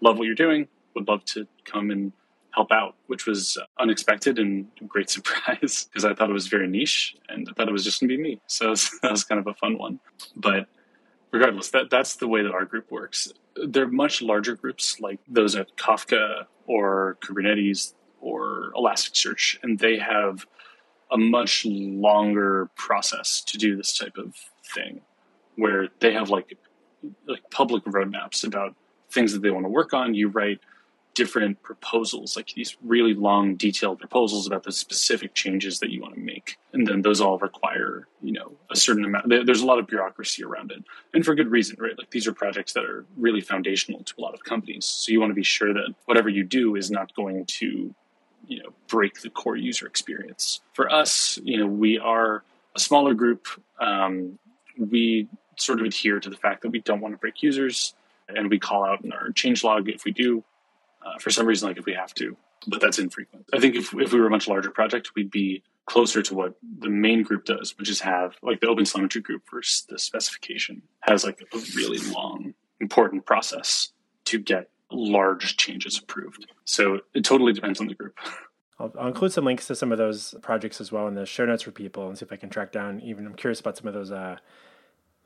[0.00, 0.68] love what you're doing.
[0.94, 2.12] Would love to come and
[2.54, 7.16] help out," which was unexpected and great surprise because I thought it was very niche
[7.28, 8.40] and I thought it was just going to be me.
[8.46, 10.00] So that was kind of a fun one.
[10.36, 10.66] But
[11.30, 13.32] regardless, that that's the way that our group works.
[13.56, 20.46] They're much larger groups like those at Kafka or Kubernetes or Elasticsearch, and they have
[21.10, 24.34] a much longer process to do this type of
[24.74, 25.00] thing
[25.56, 26.56] where they have like
[27.26, 28.74] like public roadmaps about
[29.10, 30.60] things that they want to work on you write
[31.20, 36.14] different proposals like these really long detailed proposals about the specific changes that you want
[36.14, 39.78] to make and then those all require you know a certain amount there's a lot
[39.78, 40.82] of bureaucracy around it
[41.14, 44.22] and for good reason right like these are projects that are really foundational to a
[44.22, 47.14] lot of companies so you want to be sure that whatever you do is not
[47.14, 47.94] going to
[48.48, 50.60] you know break the core user experience.
[50.72, 52.42] For us, you know, we are
[52.74, 53.46] a smaller group.
[53.78, 54.38] Um,
[54.76, 57.94] we sort of adhere to the fact that we don't want to break users,
[58.28, 60.42] and we call out in our change log if we do.
[61.04, 63.46] Uh, for some reason, like if we have to, but that's infrequent.
[63.52, 66.54] I think if if we were a much larger project, we'd be closer to what
[66.80, 71.24] the main group does, which is have like the OpenTelemetry group for the specification has
[71.24, 73.92] like a really long, important process
[74.26, 76.46] to get large changes approved.
[76.64, 78.16] So it totally depends on the group.
[78.78, 81.44] I'll, I'll, include some links to some of those projects as well in the show
[81.44, 83.00] notes for people and see if I can track down.
[83.00, 84.12] Even I'm curious about some of those.
[84.12, 84.36] Uh,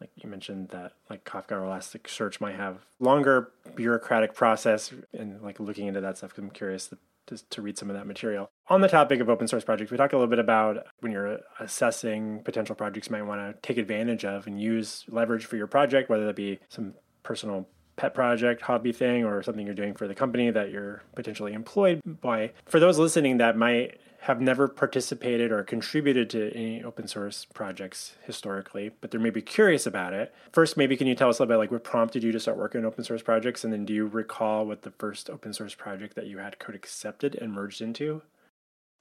[0.02, 5.60] like you mentioned that like Kafka or Elasticsearch might have longer bureaucratic process and like
[5.60, 6.30] looking into that stuff.
[6.30, 8.50] because I'm curious to, to, to read some of that material.
[8.68, 11.38] On the topic of open source projects, we talked a little bit about when you're
[11.60, 15.68] assessing potential projects you might want to take advantage of and use leverage for your
[15.68, 17.68] project, whether that be some personal
[18.02, 22.00] pet project, hobby thing, or something you're doing for the company that you're potentially employed
[22.04, 22.50] by.
[22.66, 28.16] For those listening that might have never participated or contributed to any open source projects
[28.26, 30.34] historically, but they're maybe curious about it.
[30.52, 32.58] First, maybe can you tell us a little bit like what prompted you to start
[32.58, 33.62] working on open source projects?
[33.62, 36.74] And then do you recall what the first open source project that you had code
[36.74, 38.22] accepted and merged into?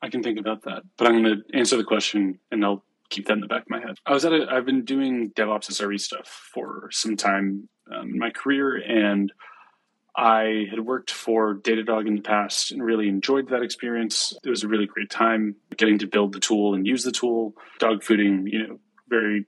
[0.03, 3.25] I can think about that, but I'm going to answer the question and I'll keep
[3.25, 3.97] that in the back of my head.
[4.05, 8.19] I was at a, I've been doing DevOps SRE stuff for some time um, in
[8.19, 9.31] my career, and
[10.15, 14.33] I had worked for Datadog in the past and really enjoyed that experience.
[14.43, 17.53] It was a really great time getting to build the tool and use the tool.
[17.79, 19.45] Dog fooding, you know, very,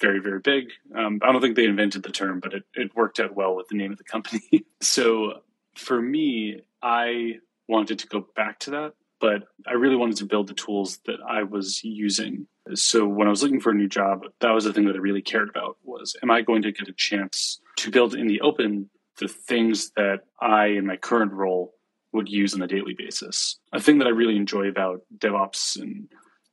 [0.00, 0.70] very, very big.
[0.94, 3.68] Um, I don't think they invented the term, but it, it worked out well with
[3.68, 4.42] the name of the company.
[4.80, 5.40] so
[5.74, 10.46] for me, I wanted to go back to that, but I really wanted to build
[10.46, 14.22] the tools that I was using so when I was looking for a new job,
[14.40, 16.88] that was the thing that I really cared about was am I going to get
[16.88, 21.74] a chance to build in the open the things that I in my current role
[22.12, 23.58] would use on a daily basis.
[23.72, 26.08] A thing that I really enjoy about DevOps and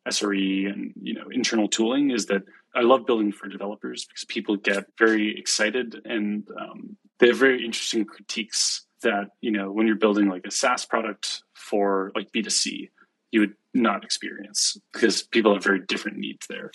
[0.07, 2.43] SRE and you know internal tooling is that
[2.75, 7.63] I love building for developers because people get very excited and um, they have very
[7.63, 12.89] interesting critiques that you know when you're building like a SaaS product for like B2C
[13.31, 16.71] you would not experience because people have very different needs there.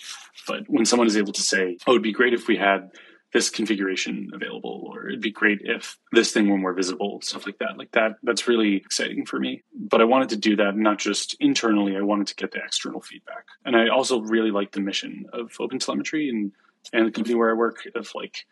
[0.47, 2.91] But when someone is able to say, oh, it'd be great if we had
[3.31, 7.59] this configuration available, or it'd be great if this thing were more visible, stuff like
[7.59, 7.77] that.
[7.77, 9.61] Like that, that's really exciting for me.
[9.73, 13.01] But I wanted to do that not just internally, I wanted to get the external
[13.01, 13.45] feedback.
[13.65, 16.51] And I also really like the mission of OpenTelemetry and,
[16.91, 18.45] and the company where I work of like,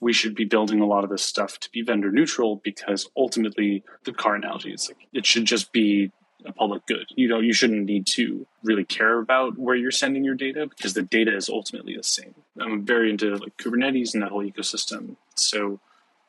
[0.00, 3.82] we should be building a lot of this stuff to be vendor neutral because ultimately
[4.04, 6.10] the car analogy is like it should just be
[6.44, 7.06] a public good.
[7.14, 10.94] You know, you shouldn't need to really care about where you're sending your data because
[10.94, 12.34] the data is ultimately the same.
[12.58, 15.16] I'm very into like Kubernetes and that whole ecosystem.
[15.36, 15.80] So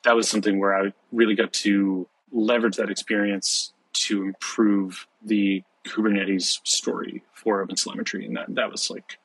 [0.04, 6.60] that was something where I really got to leverage that experience to improve the Kubernetes
[6.65, 8.26] story for OpenTelemetry.
[8.26, 9.17] And that, that was like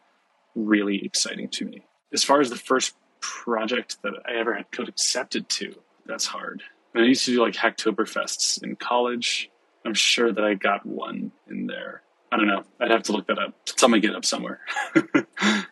[0.55, 1.83] really exciting to me.
[2.13, 5.75] As far as the first project that I ever had code accepted to,
[6.07, 6.63] that's hard.
[6.95, 9.51] And I used to do like Hacktoberfests in college
[9.87, 12.03] I'm sure that I got one in there.
[12.33, 12.65] I don't know.
[12.81, 13.55] I'd have to look that up.
[13.85, 14.61] On my GitHub somewhere.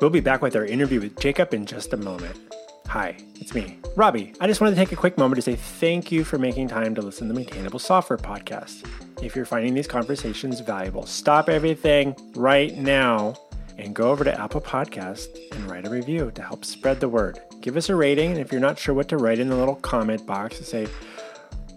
[0.00, 2.36] We'll be back with our interview with Jacob in just a moment.
[2.88, 4.34] Hi, it's me, Robby.
[4.38, 6.94] I just wanted to take a quick moment to say thank you for making time
[6.96, 8.84] to listen to the Maintainable Software Podcast.
[9.24, 13.34] If you're finding these conversations valuable, stop everything right now
[13.78, 17.40] and go over to Apple Podcast and write a review to help spread the word.
[17.62, 19.76] Give us a rating, and if you're not sure what to write in the little
[19.76, 20.86] comment box, to say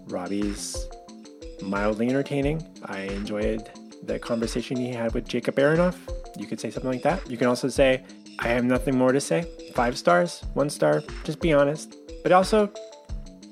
[0.08, 0.86] Robby's
[1.62, 2.62] mildly entertaining.
[2.84, 3.66] I enjoyed
[4.02, 5.96] the conversation he had with Jacob Aronoff.
[6.36, 7.28] You could say something like that.
[7.30, 8.04] You can also say,
[8.40, 9.50] I have nothing more to say.
[9.74, 11.96] Five stars, one star, just be honest.
[12.22, 12.70] But also,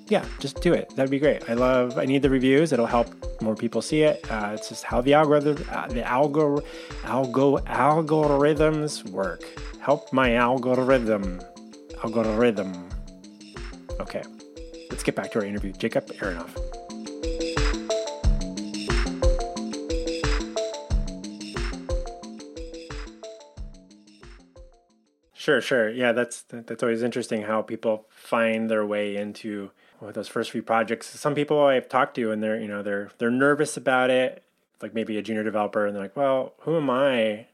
[0.08, 0.94] yeah, just do it.
[0.94, 1.48] That'd be great.
[1.50, 2.72] I love, I need the reviews.
[2.72, 3.08] It'll help
[3.42, 4.24] more people see it.
[4.30, 6.64] Uh, it's just how the algorithm, uh, the algo,
[7.02, 9.42] algo, algorithms work.
[9.80, 11.40] Help my algorithm,
[12.04, 12.88] algorithm.
[14.00, 14.22] Okay,
[14.90, 15.72] let's get back to our interview.
[15.72, 16.50] Jacob Aronoff.
[25.34, 25.90] Sure, sure.
[25.90, 30.62] Yeah, that's that's always interesting how people find their way into well, those first few
[30.62, 31.08] projects.
[31.08, 34.42] Some people I've talked to and they're you know they're they're nervous about it,
[34.82, 37.46] like maybe a junior developer, and they're like, well, who am I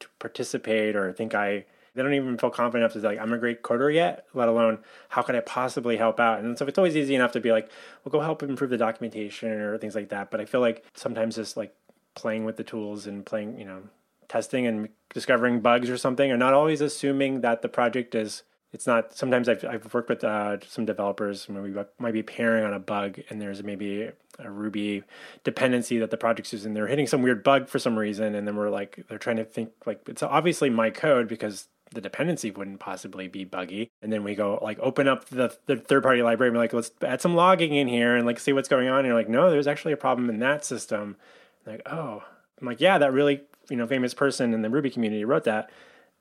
[0.00, 1.64] to participate or think I?
[1.94, 4.48] They don't even feel confident enough to say like I'm a great coder yet, let
[4.48, 6.40] alone how could I possibly help out?
[6.40, 7.70] And so it's always easy enough to be like,
[8.04, 10.30] well, go help improve the documentation or things like that.
[10.30, 11.74] But I feel like sometimes just like
[12.14, 13.82] playing with the tools and playing, you know,
[14.28, 18.42] testing and discovering bugs or something are not always assuming that the project is
[18.76, 22.62] it's not sometimes i've, I've worked with uh, some developers when we might be pairing
[22.62, 25.02] on a bug and there's maybe a ruby
[25.44, 28.54] dependency that the project's using they're hitting some weird bug for some reason and then
[28.54, 32.80] we're like they're trying to think like it's obviously my code because the dependency wouldn't
[32.80, 33.92] possibly be buggy.
[34.02, 36.72] And then we go like open up the, the third party library and be like
[36.72, 38.98] let's add some logging in here and like see what's going on.
[38.98, 41.16] And you're like no there's actually a problem in that system.
[41.64, 42.24] Like oh
[42.60, 45.70] i'm like yeah that really you know famous person in the Ruby community wrote that,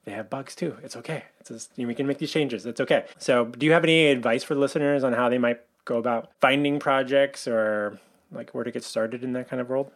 [0.06, 0.78] they have bugs too.
[0.84, 1.26] It's okay.
[1.40, 2.66] It's just, we can make these changes.
[2.66, 3.06] It's okay.
[3.18, 6.80] So, do you have any advice for listeners on how they might go about finding
[6.80, 8.00] projects or
[8.32, 9.92] like where to get started in that kind of world?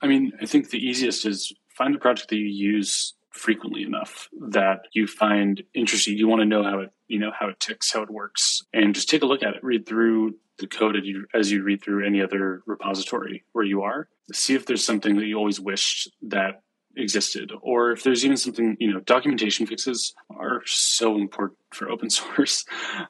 [0.00, 4.28] I mean, I think the easiest is find a project that you use frequently enough
[4.50, 6.16] that you find interesting.
[6.16, 8.94] You want to know how it, you know, how it ticks, how it works, and
[8.94, 9.64] just take a look at it.
[9.64, 13.82] Read through the code as you, as you read through any other repository where you
[13.82, 14.08] are.
[14.32, 16.62] See if there's something that you always wished that
[16.96, 22.08] existed or if there's even something you know documentation fixes are so important for open
[22.20, 22.64] source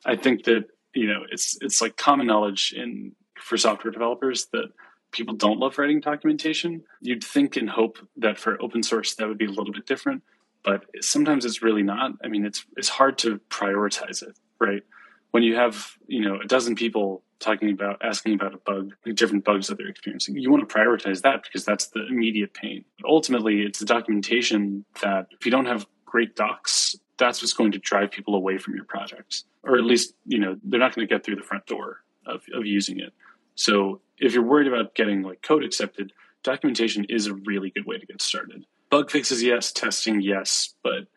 [0.07, 4.69] i think that you know it's it's like common knowledge in for software developers that
[5.11, 6.83] people don't love writing documentation.
[7.01, 10.23] You'd think and hope that for open source that would be a little bit different
[10.65, 12.13] but sometimes it's really not.
[12.25, 14.83] I mean it's it's hard to prioritize it right
[15.35, 19.17] when you have you know a dozen people talking about asking about a bug, like
[19.17, 20.37] different bugs that they're experiencing.
[20.37, 22.85] You want to prioritize that because that's the immediate pain.
[23.01, 27.73] But ultimately, it's the documentation that if you don't have great docs, that's what's going
[27.73, 31.05] to drive people away from your projects, or at least you know they're not going
[31.05, 33.13] to get through the front door of, of using it.
[33.57, 36.13] So if you're worried about getting like code accepted,
[36.45, 38.67] documentation is a really good way to get started.
[38.89, 39.73] Bug fixes, yes.
[39.73, 40.75] Testing, yes.
[40.85, 41.09] But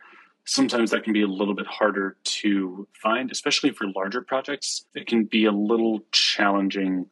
[0.47, 4.85] sometimes that can be a little bit harder to find, especially for larger projects.
[4.95, 7.07] It can be a little challenging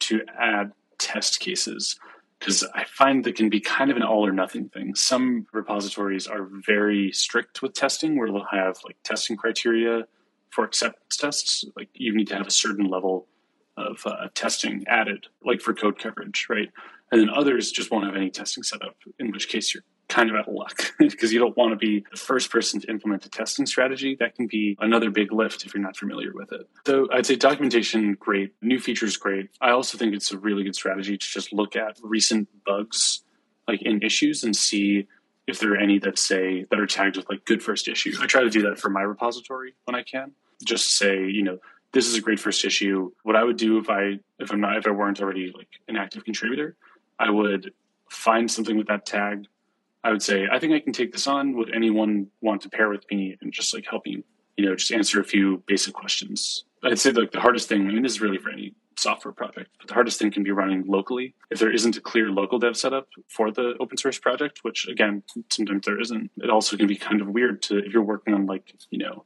[0.00, 1.98] to add test cases
[2.38, 4.94] because I find that can be kind of an all or nothing thing.
[4.94, 10.06] Some repositories are very strict with testing, where they'll have like testing criteria
[10.50, 11.64] for acceptance tests.
[11.76, 13.26] Like you need to have a certain level
[13.76, 16.70] of uh, testing added, like for code coverage, right?
[17.12, 20.30] And then others just won't have any testing set up, in which case you're kind
[20.30, 23.24] of out of luck because you don't want to be the first person to implement
[23.24, 24.16] a testing strategy.
[24.18, 26.68] That can be another big lift if you're not familiar with it.
[26.86, 28.54] So I'd say documentation, great.
[28.62, 29.50] New features, great.
[29.60, 33.22] I also think it's a really good strategy to just look at recent bugs
[33.66, 35.06] like in issues and see
[35.46, 38.12] if there are any that say that are tagged with like good first issue.
[38.20, 40.32] I try to do that for my repository when I can.
[40.64, 41.58] Just say, you know,
[41.92, 43.10] this is a great first issue.
[43.22, 45.96] What I would do if I if I'm not if I weren't already like an
[45.96, 46.76] active contributor,
[47.18, 47.72] I would
[48.10, 49.46] find something with that tag
[50.04, 51.56] I would say, I think I can take this on.
[51.56, 54.22] Would anyone want to pair with me and just like help you,
[54.56, 56.64] you know, just answer a few basic questions?
[56.84, 59.70] I'd say like the hardest thing, I mean, this is really for any software project,
[59.78, 61.34] but the hardest thing can be running locally.
[61.50, 65.22] If there isn't a clear local dev setup for the open source project, which again,
[65.50, 68.44] sometimes there isn't, it also can be kind of weird to, if you're working on
[68.44, 69.24] like, you know,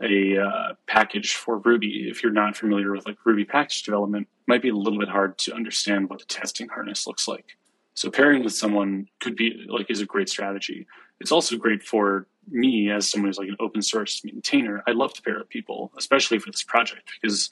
[0.00, 4.62] a uh, package for Ruby, if you're not familiar with like Ruby package development, might
[4.62, 7.56] be a little bit hard to understand what the testing harness looks like
[7.94, 10.86] So pairing with someone could be like is a great strategy.
[11.20, 14.82] It's also great for me as someone who's like an open source maintainer.
[14.86, 17.50] I love to pair with people, especially for this project, because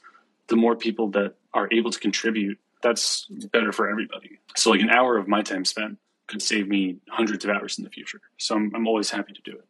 [0.49, 4.38] the more people that are able to contribute, that's better for everybody.
[4.57, 7.84] So like an hour of my time spent could save me hundreds of hours in
[7.84, 8.20] the future.
[8.38, 9.64] So I'm, I'm always happy to do it.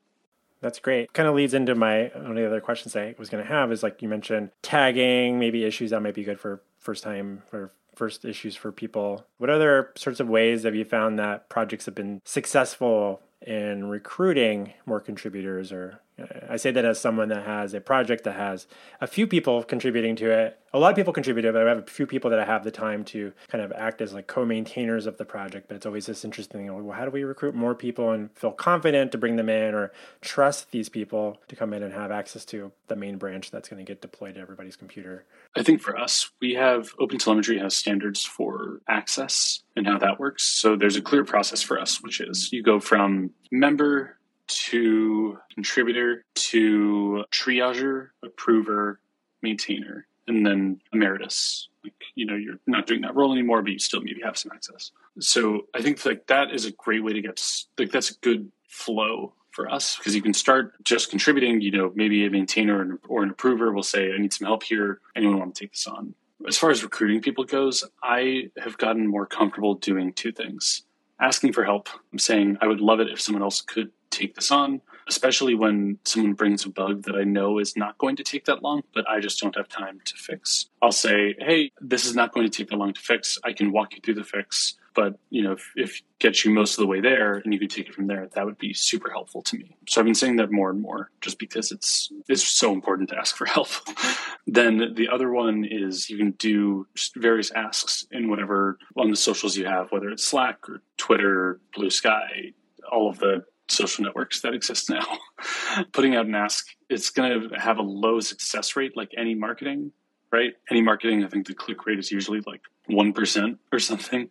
[0.60, 1.12] That's great.
[1.12, 3.72] Kind of leads into my one of the other questions I was going to have
[3.72, 7.72] is like you mentioned tagging, maybe issues that might be good for first time or
[7.94, 9.26] first issues for people.
[9.38, 14.74] What other sorts of ways have you found that projects have been successful in recruiting
[14.86, 16.00] more contributors or
[16.48, 18.66] I say that as someone that has a project that has
[19.00, 20.58] a few people contributing to it.
[20.72, 22.44] A lot of people contribute to it, but I have a few people that I
[22.44, 25.66] have the time to kind of act as like co-maintainers of the project.
[25.66, 26.86] But it's always this interesting thing.
[26.86, 29.92] Well, how do we recruit more people and feel confident to bring them in or
[30.20, 33.84] trust these people to come in and have access to the main branch that's going
[33.84, 35.24] to get deployed to everybody's computer?
[35.56, 40.44] I think for us, we have OpenTelemetry has standards for access and how that works.
[40.44, 44.16] So there's a clear process for us, which is you go from member
[44.50, 49.00] to contributor to triager, approver,
[49.42, 51.68] maintainer, and then emeritus.
[51.82, 54.52] Like, you know, you're not doing that role anymore, but you still maybe have some
[54.54, 54.92] access.
[55.18, 57.42] So I think like that is a great way to get
[57.78, 61.60] like that's a good flow for us because you can start just contributing.
[61.60, 65.00] You know, maybe a maintainer or an approver will say, "I need some help here.
[65.16, 66.14] Anyone want to take this on?"
[66.46, 70.82] As far as recruiting people goes, I have gotten more comfortable doing two things:
[71.18, 71.88] asking for help.
[72.12, 75.98] I'm saying I would love it if someone else could take this on, especially when
[76.04, 79.08] someone brings a bug that I know is not going to take that long, but
[79.08, 80.66] I just don't have time to fix.
[80.82, 83.38] I'll say, hey, this is not going to take that long to fix.
[83.44, 86.74] I can walk you through the fix, but you know, if, if gets you most
[86.74, 89.10] of the way there and you can take it from there, that would be super
[89.10, 89.76] helpful to me.
[89.88, 93.16] So I've been saying that more and more just because it's it's so important to
[93.16, 93.68] ask for help.
[94.46, 96.86] then the other one is you can do
[97.16, 101.90] various asks in whatever on the socials you have, whether it's Slack or Twitter, Blue
[101.90, 102.52] Sky,
[102.90, 105.06] all of the social networks that exist now.
[105.92, 109.92] Putting out an ask, it's going to have a low success rate like any marketing,
[110.32, 110.54] right?
[110.70, 114.28] Any marketing, I think the click rate is usually like 1% or something.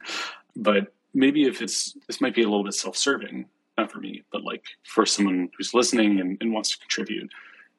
[0.55, 3.45] But maybe if it's, this might be a little bit self serving,
[3.77, 7.31] not for me, but like for someone who's listening and, and wants to contribute.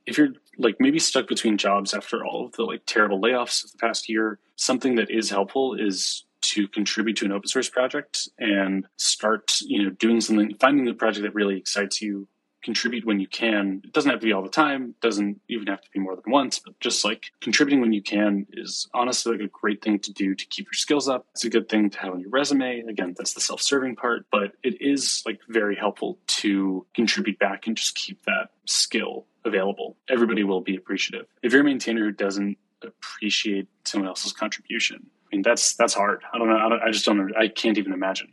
[0.06, 3.72] If you're like maybe stuck between jobs after all of the like terrible layoffs of
[3.72, 8.28] the past year, something that is helpful is to contribute to an open source project
[8.38, 12.28] and start, you know, doing something, finding the project that really excites you,
[12.62, 13.80] contribute when you can.
[13.84, 16.30] It doesn't have to be all the time, doesn't even have to be more than
[16.30, 20.12] once, but just like contributing when you can is honestly like a great thing to
[20.12, 21.26] do to keep your skills up.
[21.32, 22.80] It's a good thing to have on your resume.
[22.80, 27.76] Again, that's the self-serving part, but it is like very helpful to contribute back and
[27.76, 29.96] just keep that skill available.
[30.08, 31.26] Everybody will be appreciative.
[31.42, 36.22] If you're a maintainer who doesn't appreciate someone else's contribution, I mean, that's that's hard.
[36.32, 36.56] I don't know.
[36.56, 37.36] I, don't, I just don't.
[37.36, 38.32] I can't even imagine.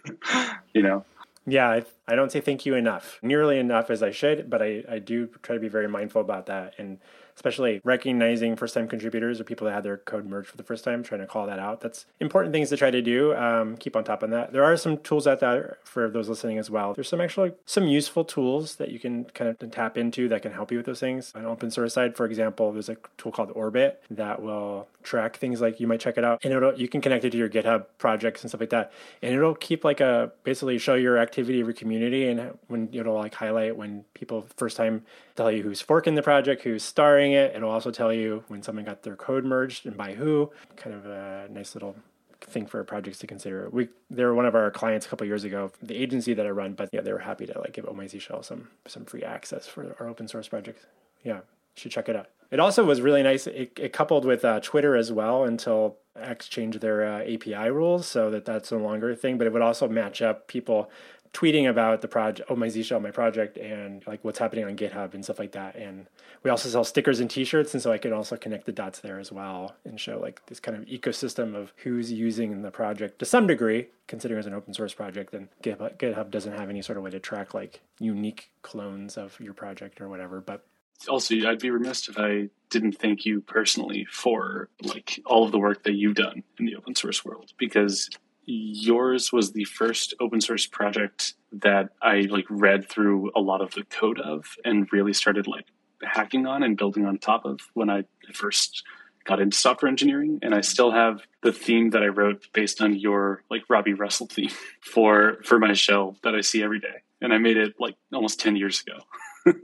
[0.74, 1.04] you know.
[1.46, 4.82] Yeah, I, I don't say thank you enough, nearly enough as I should, but I,
[4.88, 6.72] I do try to be very mindful about that.
[6.78, 6.98] And
[7.36, 10.84] especially recognizing first time contributors or people that had their code merged for the first
[10.84, 11.80] time, trying to call that out.
[11.80, 13.34] That's important things to try to do.
[13.34, 14.52] Um, keep on top of that.
[14.52, 16.94] There are some tools out there for those listening as well.
[16.94, 20.52] There's some actually some useful tools that you can kind of tap into that can
[20.52, 21.32] help you with those things.
[21.34, 25.60] On open source side, for example, there's a tool called Orbit that will track things
[25.60, 27.84] like you might check it out and it'll you can connect it to your GitHub
[27.98, 28.92] projects and stuff like that.
[29.22, 33.14] And it'll keep like a basically show your activity of your community and when it'll
[33.14, 35.04] like highlight when people first time
[35.36, 37.54] tell you who's forking the project, who's starring it.
[37.54, 40.50] It'll also tell you when someone got their code merged and by who.
[40.76, 41.96] Kind of a nice little
[42.40, 43.68] thing for projects to consider.
[43.70, 46.50] We they were one of our clients a couple years ago, the agency that I
[46.50, 49.66] run, but yeah, they were happy to like give OMIZ Shell some some free access
[49.66, 50.84] for our open source projects.
[51.22, 51.40] Yeah,
[51.74, 52.28] should check it out.
[52.50, 53.46] It also was really nice.
[53.46, 58.06] It, it coupled with uh, Twitter as well until X changed their uh, API rules,
[58.06, 59.38] so that that's no longer a thing.
[59.38, 60.90] But it would also match up people
[61.34, 64.76] tweeting about the project, oh my Z Shell, my project, and like what's happening on
[64.76, 65.74] GitHub and stuff like that.
[65.74, 66.06] And
[66.42, 69.18] we also sell stickers and T-shirts, and so I can also connect the dots there
[69.18, 73.26] as well and show like this kind of ecosystem of who's using the project to
[73.26, 75.34] some degree, considering it's an open source project.
[75.34, 79.38] And GitHub, GitHub doesn't have any sort of way to track like unique clones of
[79.40, 80.64] your project or whatever, but
[81.08, 85.58] also i'd be remiss if i didn't thank you personally for like all of the
[85.58, 88.08] work that you've done in the open source world because
[88.46, 93.72] yours was the first open source project that I like read through a lot of
[93.72, 95.66] the code of and really started like
[96.02, 98.82] hacking on and building on top of when I first
[99.24, 102.94] got into software engineering and I still have the theme that I wrote based on
[102.94, 107.32] your like Robby Russell theme for for my show that I see every day and
[107.32, 109.58] I made it like almost 10 years ago.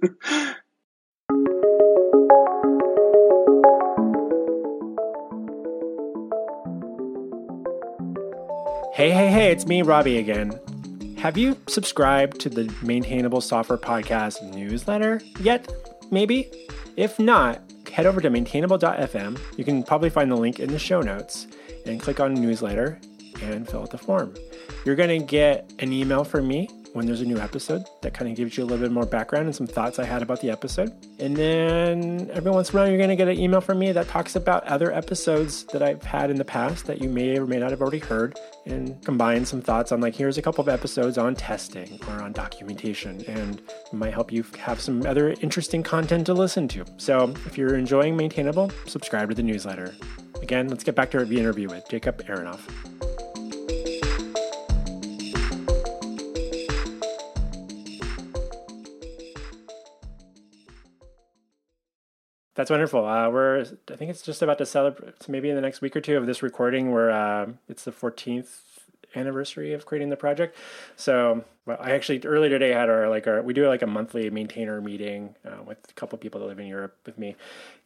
[9.00, 10.60] Hey, hey, hey, it's me, Robby again.
[11.16, 15.72] Have you subscribed to the Maintainable Software Podcast newsletter yet?
[16.10, 16.50] Maybe?
[16.98, 19.40] If not, head over to maintainable.fm.
[19.56, 21.46] You can probably find the link in the show notes
[21.86, 23.00] and click on newsletter
[23.42, 24.34] and fill out the form.
[24.84, 28.28] You're going to get an email from me when there's a new episode that kind
[28.28, 30.50] of gives you a little bit more background and some thoughts I had about the
[30.50, 30.92] episode.
[31.20, 33.92] And then every once in a while, you're going to get an email from me
[33.92, 37.46] that talks about other episodes that I've had in the past that you may or
[37.46, 40.68] may not have already heard and combine some thoughts on, like, here's a couple of
[40.68, 43.62] episodes on testing or on documentation, and
[43.92, 46.84] might help you have some other interesting content to listen to.
[46.96, 49.94] So if you're enjoying Maintainable, subscribe to the newsletter.
[50.42, 53.09] Again, let's get back to the interview with Jacob Aronoff.
[62.60, 63.06] That's wonderful.
[63.06, 66.02] Uh, we're, I think it's just about to celebrate, maybe in the next week or
[66.02, 68.79] two of this recording, where uh, it's the 14th
[69.14, 70.56] anniversary of creating the project.
[70.96, 74.30] So well, I actually earlier today had our like our we do like a monthly
[74.30, 77.36] maintainer meeting uh, with a couple people that live in Europe with me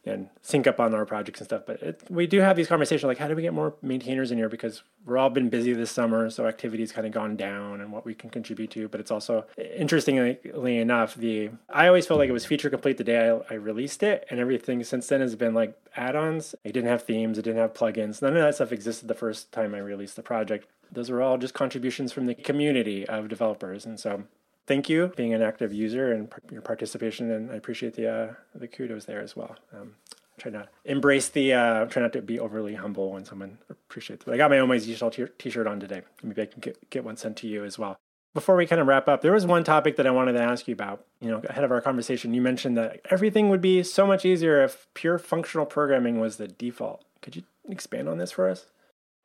[0.05, 1.63] and sync up on our projects and stuff.
[1.65, 4.37] But it, we do have these conversations like how do we get more maintainers in
[4.37, 7.91] here because we're all been busy this summer, so activity's kind of gone down and
[7.91, 8.87] what we can contribute to.
[8.87, 13.03] But it's also interestingly enough, the I always felt like it was feature complete the
[13.03, 16.55] day I, I released it, and everything since then has been like add-ons.
[16.63, 18.21] It didn't have themes, it didn't have plugins.
[18.21, 21.37] None of that stuff existed the first time I released the project those are all
[21.37, 23.85] just contributions from the community of developers.
[23.85, 24.23] And so
[24.67, 27.31] thank you being an active user and your participation.
[27.31, 29.55] And I appreciate the, uh, the kudos there as well.
[29.73, 29.95] Um,
[30.37, 34.25] try not embrace the uh, try not to be overly humble when someone appreciates.
[34.25, 36.01] But I got my own Digital t-shirt on today.
[36.23, 37.97] Maybe I can get, get one sent to you as well.
[38.33, 40.67] Before we kind of wrap up, there was one topic that I wanted to ask
[40.67, 41.05] you about.
[41.21, 44.61] You know, ahead of our conversation, you mentioned that everything would be so much easier
[44.61, 47.05] if pure functional programming was the default.
[47.21, 48.65] Could you expand on this for us?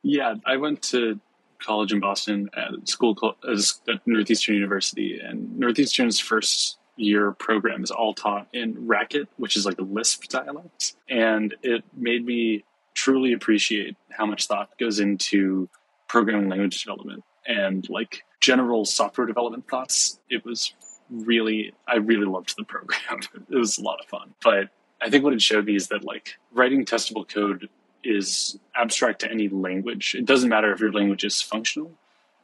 [0.03, 1.19] Yeah, I went to
[1.61, 8.15] college in Boston at school at Northeastern University, and Northeastern's first year program is all
[8.15, 13.97] taught in Racket, which is like a Lisp dialect, and it made me truly appreciate
[14.11, 15.69] how much thought goes into
[16.09, 20.19] programming language development and like general software development thoughts.
[20.29, 20.75] It was
[21.11, 23.21] really, I really loved the program.
[23.51, 24.69] it was a lot of fun, but
[25.01, 27.69] I think what it showed me is that like writing testable code
[28.05, 30.15] is abstract to any language.
[30.15, 31.93] It doesn't matter if your language is functional.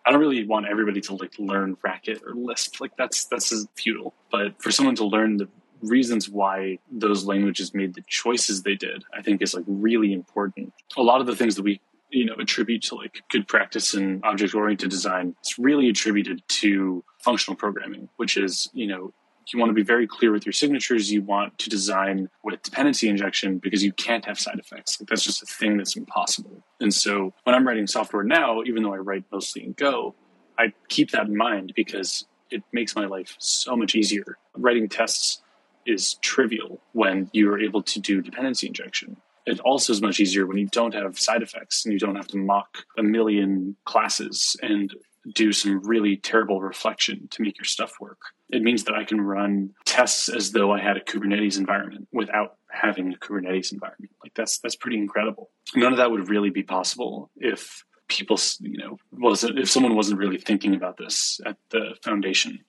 [0.04, 2.80] I don't really want everybody to like learn Racket or Lisp.
[2.80, 4.14] Like that's that's futile.
[4.30, 5.48] But for someone to learn the
[5.82, 10.72] reasons why those languages made the choices they did, I think is like really important.
[10.96, 11.80] A lot of the things that we
[12.10, 17.02] you know attribute to like good practice in object oriented design, it's really attributed to
[17.18, 19.12] functional programming, which is you know
[19.52, 21.12] you want to be very clear with your signatures.
[21.12, 25.00] You want to design with dependency injection because you can't have side effects.
[25.00, 26.64] Like that's just a thing that's impossible.
[26.80, 30.14] And so when I'm writing software now, even though I write mostly in Go,
[30.58, 34.38] I keep that in mind because it makes my life so much easier.
[34.54, 35.42] Writing tests
[35.84, 39.16] is trivial when you're able to do dependency injection.
[39.46, 42.26] It also is much easier when you don't have side effects and you don't have
[42.28, 44.92] to mock a million classes and
[45.34, 48.18] do some really terrible reflection to make your stuff work.
[48.50, 52.56] It means that I can run tests as though I had a Kubernetes environment without
[52.70, 54.12] having a Kubernetes environment.
[54.22, 55.50] Like that's that's pretty incredible.
[55.74, 60.18] None of that would really be possible if people, you know, wasn't if someone wasn't
[60.18, 62.60] really thinking about this at the foundation.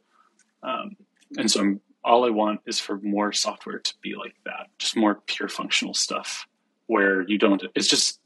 [0.63, 0.95] Um,
[1.37, 4.95] and so I'm, all I want is for more software to be like that, just
[4.95, 6.47] more pure functional stuff
[6.87, 7.61] where you don't.
[7.75, 8.19] It's just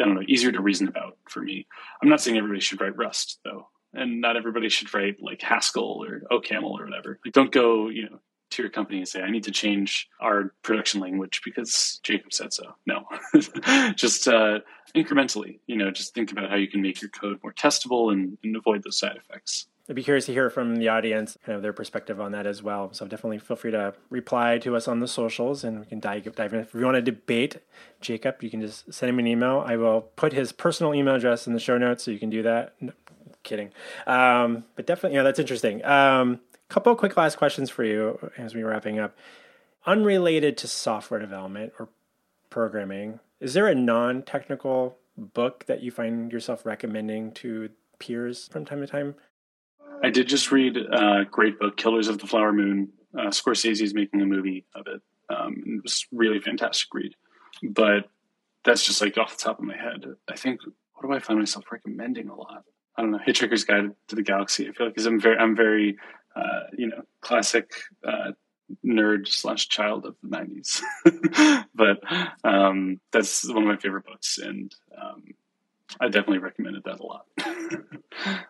[0.00, 1.66] I don't know, easier to reason about for me.
[2.02, 6.04] I'm not saying everybody should write Rust though, and not everybody should write like Haskell
[6.04, 7.18] or OCaml or whatever.
[7.24, 8.20] Like, don't go, you know,
[8.50, 12.52] to your company and say, "I need to change our production language because Jacob said
[12.52, 13.04] so." No,
[13.94, 14.60] just uh,
[14.94, 15.60] incrementally.
[15.66, 18.56] You know, just think about how you can make your code more testable and, and
[18.56, 19.66] avoid those side effects.
[19.90, 22.62] I'd be curious to hear from the audience, kind of their perspective on that as
[22.62, 22.92] well.
[22.92, 26.32] So definitely feel free to reply to us on the socials, and we can dive,
[26.36, 26.60] dive in.
[26.60, 27.56] If you want to debate
[28.00, 29.64] Jacob, you can just send him an email.
[29.66, 32.40] I will put his personal email address in the show notes, so you can do
[32.44, 32.74] that.
[32.80, 32.92] No,
[33.42, 33.72] kidding,
[34.06, 35.84] um, but definitely, know, that's interesting.
[35.84, 36.38] Um,
[36.68, 39.18] couple quick last questions for you as we're wrapping up.
[39.86, 41.88] Unrelated to software development or
[42.48, 48.80] programming, is there a non-technical book that you find yourself recommending to peers from time
[48.80, 49.16] to time?
[50.02, 52.90] I did just read a great book, Killers of the Flower Moon.
[53.18, 55.02] Uh, Scorsese is making a movie of it.
[55.28, 57.14] Um, it was really fantastic read.
[57.62, 58.08] But
[58.64, 60.04] that's just like off the top of my head.
[60.28, 60.60] I think
[60.94, 62.64] what do I find myself recommending a lot?
[62.96, 63.20] I don't know.
[63.26, 64.68] Hitchhiker's Guide to the Galaxy.
[64.68, 65.96] I feel like because I'm very, I'm very,
[66.36, 67.70] uh, you know, classic
[68.06, 68.32] uh,
[68.84, 71.64] nerd slash child of the '90s.
[71.74, 72.00] but
[72.44, 75.22] um, that's one of my favorite books, and um,
[76.00, 77.26] I definitely recommended that a lot.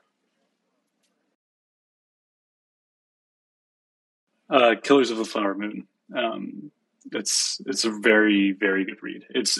[4.51, 5.86] uh, Killers of the Flower Moon.
[6.14, 6.70] Um,
[7.12, 9.24] it's it's a very very good read.
[9.30, 9.59] It's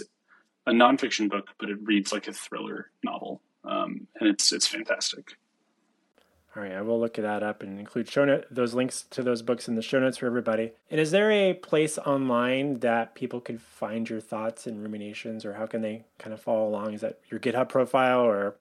[0.67, 5.37] a nonfiction book, but it reads like a thriller novel, um, and it's it's fantastic.
[6.57, 9.41] All right, I will look that up and include show note, those links to those
[9.41, 10.73] books in the show notes for everybody.
[10.91, 15.55] And is there a place online that people can find your thoughts and ruminations, or
[15.55, 16.95] how can they kind of follow along?
[16.95, 18.57] Is that your GitHub profile or?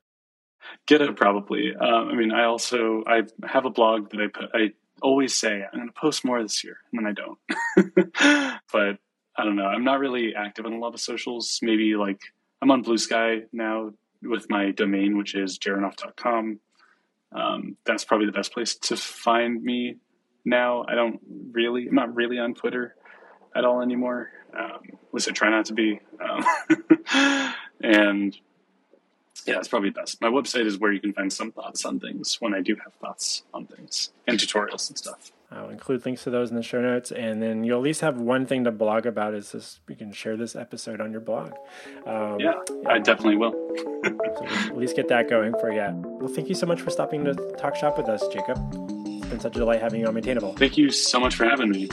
[0.87, 1.75] GitHub probably.
[1.75, 4.49] Um, I mean, I also I have a blog that I put.
[4.53, 8.59] I always say I'm going to post more this year, and then I don't.
[8.71, 8.97] but
[9.35, 9.65] I don't know.
[9.65, 11.59] I'm not really active on a lot of socials.
[11.61, 12.21] Maybe like
[12.61, 13.91] I'm on Blue Sky now
[14.21, 16.59] with my domain, which is jaranoff.com
[17.31, 19.97] um, that's probably the best place to find me
[20.45, 20.85] now.
[20.87, 21.19] I don't
[21.51, 22.95] really, I'm not really on Twitter
[23.55, 24.31] at all anymore.
[24.57, 25.99] Um, at least I try not to be.
[26.19, 28.35] Um, and
[29.49, 30.21] yeah, it's probably best.
[30.21, 32.93] My website is where you can find some thoughts on things when I do have
[32.95, 35.31] thoughts on things and tutorials and stuff.
[35.51, 38.17] I'll include links to those in the show notes, and then you'll at least have
[38.17, 39.33] one thing to blog about.
[39.33, 41.53] Is this you can share this episode on your blog?
[42.05, 43.53] Um, yeah, yeah, I definitely will.
[44.05, 45.89] so at least get that going for you.
[46.19, 48.59] Well, thank you so much for stopping to talk shop with us, Jacob.
[49.07, 50.53] It's been such a delight having you on Maintainable.
[50.53, 51.89] Thank you so much for having me.